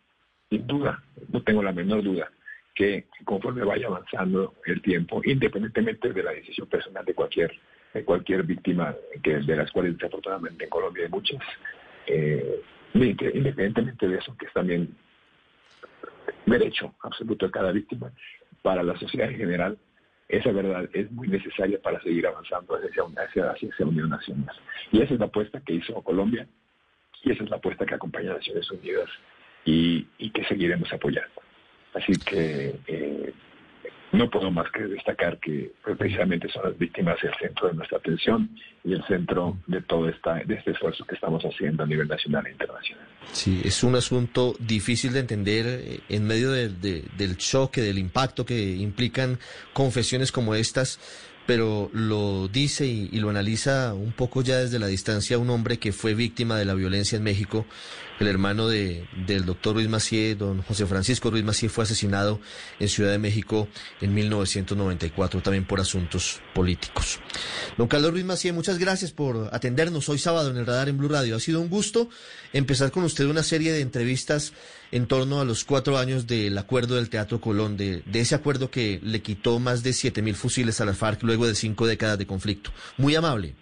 sin 0.50 0.66
duda, 0.66 1.02
no 1.32 1.42
tengo 1.42 1.62
la 1.62 1.72
menor 1.72 2.02
duda, 2.02 2.30
que 2.74 3.06
conforme 3.24 3.64
vaya 3.64 3.88
avanzando 3.88 4.54
el 4.66 4.80
tiempo, 4.82 5.20
independientemente 5.24 6.12
de 6.12 6.22
la 6.22 6.32
decisión 6.32 6.68
personal 6.68 7.04
de 7.04 7.14
cualquier, 7.14 7.52
de 7.92 8.04
cualquier 8.04 8.44
víctima, 8.44 8.94
que 9.22 9.38
de 9.38 9.56
las 9.56 9.70
cuales 9.72 9.94
desafortunadamente 9.94 10.64
en 10.64 10.70
Colombia 10.70 11.04
hay 11.04 11.10
muchas, 11.10 11.40
eh, 12.06 12.62
independientemente 12.94 14.08
de 14.08 14.18
eso, 14.18 14.36
que 14.38 14.46
es 14.46 14.52
también 14.52 14.94
derecho 16.46 16.94
absoluto 17.02 17.46
de 17.46 17.52
cada 17.52 17.72
víctima, 17.72 18.12
para 18.62 18.82
la 18.82 18.96
sociedad 18.98 19.30
en 19.30 19.36
general, 19.36 19.78
esa 20.28 20.52
verdad 20.52 20.88
es 20.92 21.10
muy 21.10 21.28
necesaria 21.28 21.80
para 21.80 22.00
seguir 22.02 22.26
avanzando 22.26 22.76
hacia, 22.76 23.02
hacia, 23.24 23.50
hacia 23.50 23.86
unión 23.86 24.10
nacional. 24.10 24.54
Y 24.92 25.00
esa 25.00 25.14
es 25.14 25.20
la 25.20 25.26
apuesta 25.26 25.60
que 25.60 25.74
hizo 25.74 26.02
Colombia 26.02 26.46
y 27.22 27.32
esa 27.32 27.44
es 27.44 27.50
la 27.50 27.56
apuesta 27.56 27.86
que 27.86 27.94
acompaña 27.94 28.32
a 28.32 28.34
Naciones 28.34 28.70
Unidas 28.70 29.08
y, 29.64 30.06
y 30.18 30.30
que 30.30 30.44
seguiremos 30.44 30.92
apoyando. 30.92 31.42
Así 31.94 32.12
que 32.24 32.74
eh, 32.86 33.32
no 34.12 34.30
puedo 34.30 34.50
más 34.50 34.70
que 34.70 34.82
destacar 34.84 35.38
que 35.38 35.72
pues, 35.84 35.96
precisamente 35.96 36.48
son 36.48 36.64
las 36.64 36.78
víctimas 36.78 37.16
el 37.22 37.34
centro 37.38 37.68
de 37.68 37.74
nuestra 37.74 37.98
atención 37.98 38.50
y 38.84 38.92
el 38.92 39.04
centro 39.06 39.58
de 39.66 39.82
todo 39.82 40.08
esta, 40.08 40.34
de 40.36 40.54
este 40.54 40.70
esfuerzo 40.70 41.04
que 41.04 41.14
estamos 41.14 41.42
haciendo 41.44 41.82
a 41.82 41.86
nivel 41.86 42.08
nacional 42.08 42.46
e 42.46 42.52
internacional. 42.52 43.04
Sí, 43.32 43.60
es 43.64 43.82
un 43.82 43.96
asunto 43.96 44.54
difícil 44.58 45.12
de 45.12 45.20
entender 45.20 45.66
eh, 45.66 46.00
en 46.08 46.26
medio 46.26 46.52
del 46.52 47.36
choque, 47.36 47.82
del 47.82 47.98
impacto 47.98 48.46
que 48.46 48.76
implican 48.76 49.38
confesiones 49.72 50.32
como 50.32 50.54
estas, 50.54 50.98
pero 51.48 51.88
lo 51.94 52.46
dice 52.48 52.84
y, 52.84 53.08
lo 53.20 53.30
analiza 53.30 53.94
un 53.94 54.12
poco 54.12 54.42
ya 54.42 54.58
desde 54.58 54.78
la 54.78 54.86
distancia 54.86 55.38
un 55.38 55.48
hombre 55.48 55.78
que 55.78 55.92
fue 55.92 56.12
víctima 56.12 56.58
de 56.58 56.66
la 56.66 56.74
violencia 56.74 57.16
en 57.16 57.22
México 57.22 57.64
el 58.18 58.26
hermano 58.26 58.68
de, 58.68 59.04
del 59.26 59.44
doctor 59.44 59.74
Ruiz 59.74 59.88
Macié, 59.88 60.34
don 60.34 60.62
José 60.62 60.86
Francisco 60.86 61.30
Ruiz 61.30 61.44
Macié, 61.44 61.68
fue 61.68 61.84
asesinado 61.84 62.40
en 62.80 62.88
Ciudad 62.88 63.12
de 63.12 63.18
México 63.18 63.68
en 64.00 64.14
1994, 64.14 65.40
también 65.40 65.64
por 65.64 65.80
asuntos 65.80 66.40
políticos. 66.54 67.20
Don 67.76 67.88
Carlos 67.88 68.12
Ruiz 68.12 68.24
Macié, 68.24 68.52
muchas 68.52 68.78
gracias 68.78 69.12
por 69.12 69.50
atendernos 69.52 70.08
hoy 70.08 70.18
sábado 70.18 70.50
en 70.50 70.56
el 70.56 70.66
radar 70.66 70.88
en 70.88 70.98
Blue 70.98 71.08
Radio. 71.08 71.36
Ha 71.36 71.40
sido 71.40 71.60
un 71.60 71.68
gusto 71.68 72.08
empezar 72.52 72.90
con 72.90 73.04
usted 73.04 73.26
una 73.26 73.42
serie 73.42 73.72
de 73.72 73.80
entrevistas 73.80 74.52
en 74.90 75.06
torno 75.06 75.40
a 75.40 75.44
los 75.44 75.64
cuatro 75.64 75.98
años 75.98 76.26
del 76.26 76.56
acuerdo 76.58 76.96
del 76.96 77.10
Teatro 77.10 77.40
Colón, 77.40 77.76
de, 77.76 78.02
de 78.06 78.20
ese 78.20 78.34
acuerdo 78.34 78.70
que 78.70 79.00
le 79.02 79.20
quitó 79.20 79.58
más 79.58 79.82
de 79.82 79.92
siete 79.92 80.22
mil 80.22 80.34
fusiles 80.34 80.80
a 80.80 80.84
la 80.84 80.94
FARC 80.94 81.22
luego 81.22 81.46
de 81.46 81.54
cinco 81.54 81.86
décadas 81.86 82.18
de 82.18 82.26
conflicto. 82.26 82.70
Muy 82.96 83.14
amable. 83.14 83.54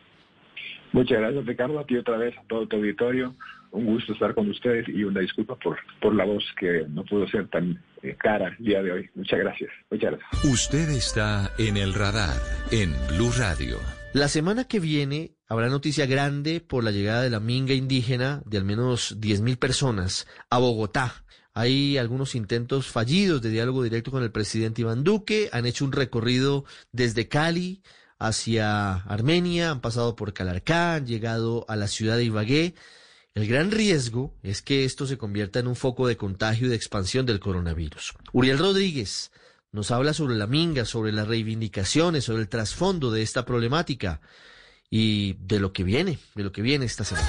Muchas 0.92 1.18
gracias, 1.18 1.44
Ricardo. 1.44 1.78
A 1.78 1.84
ti 1.84 1.96
otra 1.96 2.16
vez, 2.16 2.34
a 2.38 2.42
todo 2.48 2.66
tu 2.66 2.76
auditorio 2.76 3.34
un 3.76 3.86
gusto 3.86 4.14
estar 4.14 4.34
con 4.34 4.48
ustedes 4.48 4.88
y 4.88 5.04
una 5.04 5.20
disculpa 5.20 5.54
por, 5.56 5.76
por 6.00 6.14
la 6.14 6.24
voz 6.24 6.44
que 6.58 6.86
no 6.88 7.04
pudo 7.04 7.28
ser 7.28 7.48
tan 7.48 7.82
eh, 8.02 8.16
cara 8.18 8.48
el 8.58 8.64
día 8.64 8.82
de 8.82 8.92
hoy. 8.92 9.10
Muchas 9.14 9.38
gracias. 9.38 9.70
Muchas 9.90 10.12
gracias. 10.12 10.44
Usted 10.44 10.88
está 10.90 11.52
en 11.58 11.76
el 11.76 11.92
radar 11.92 12.36
en 12.70 12.94
Blue 13.08 13.30
Radio. 13.36 13.78
La 14.14 14.28
semana 14.28 14.64
que 14.64 14.80
viene 14.80 15.32
habrá 15.46 15.68
noticia 15.68 16.06
grande 16.06 16.60
por 16.60 16.84
la 16.84 16.90
llegada 16.90 17.22
de 17.22 17.30
la 17.30 17.40
minga 17.40 17.74
indígena 17.74 18.42
de 18.46 18.56
al 18.56 18.64
menos 18.64 19.20
10.000 19.20 19.58
personas 19.58 20.26
a 20.48 20.58
Bogotá. 20.58 21.24
Hay 21.52 21.98
algunos 21.98 22.34
intentos 22.34 22.86
fallidos 22.86 23.42
de 23.42 23.50
diálogo 23.50 23.82
directo 23.82 24.10
con 24.10 24.22
el 24.22 24.32
presidente 24.32 24.82
Iván 24.82 25.04
Duque. 25.04 25.50
Han 25.52 25.66
hecho 25.66 25.84
un 25.84 25.92
recorrido 25.92 26.64
desde 26.92 27.28
Cali 27.28 27.82
hacia 28.18 28.94
Armenia, 28.94 29.70
han 29.70 29.80
pasado 29.80 30.16
por 30.16 30.32
Calarcá, 30.32 30.94
han 30.94 31.06
llegado 31.06 31.66
a 31.68 31.76
la 31.76 31.86
ciudad 31.86 32.16
de 32.16 32.24
Ibagué. 32.24 32.74
El 33.36 33.46
gran 33.46 33.70
riesgo 33.70 34.34
es 34.42 34.62
que 34.62 34.86
esto 34.86 35.06
se 35.06 35.18
convierta 35.18 35.58
en 35.58 35.66
un 35.66 35.76
foco 35.76 36.06
de 36.06 36.16
contagio 36.16 36.68
y 36.68 36.70
de 36.70 36.76
expansión 36.76 37.26
del 37.26 37.38
coronavirus. 37.38 38.14
Uriel 38.32 38.56
Rodríguez 38.56 39.30
nos 39.72 39.90
habla 39.90 40.14
sobre 40.14 40.36
la 40.36 40.46
minga, 40.46 40.86
sobre 40.86 41.12
las 41.12 41.28
reivindicaciones, 41.28 42.24
sobre 42.24 42.40
el 42.40 42.48
trasfondo 42.48 43.10
de 43.10 43.20
esta 43.20 43.44
problemática 43.44 44.22
y 44.88 45.34
de 45.34 45.60
lo 45.60 45.74
que 45.74 45.84
viene, 45.84 46.18
de 46.34 46.44
lo 46.44 46.50
que 46.50 46.62
viene 46.62 46.86
esta 46.86 47.04
semana. 47.04 47.28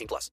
18 0.00 0.06
plus. 0.08 0.28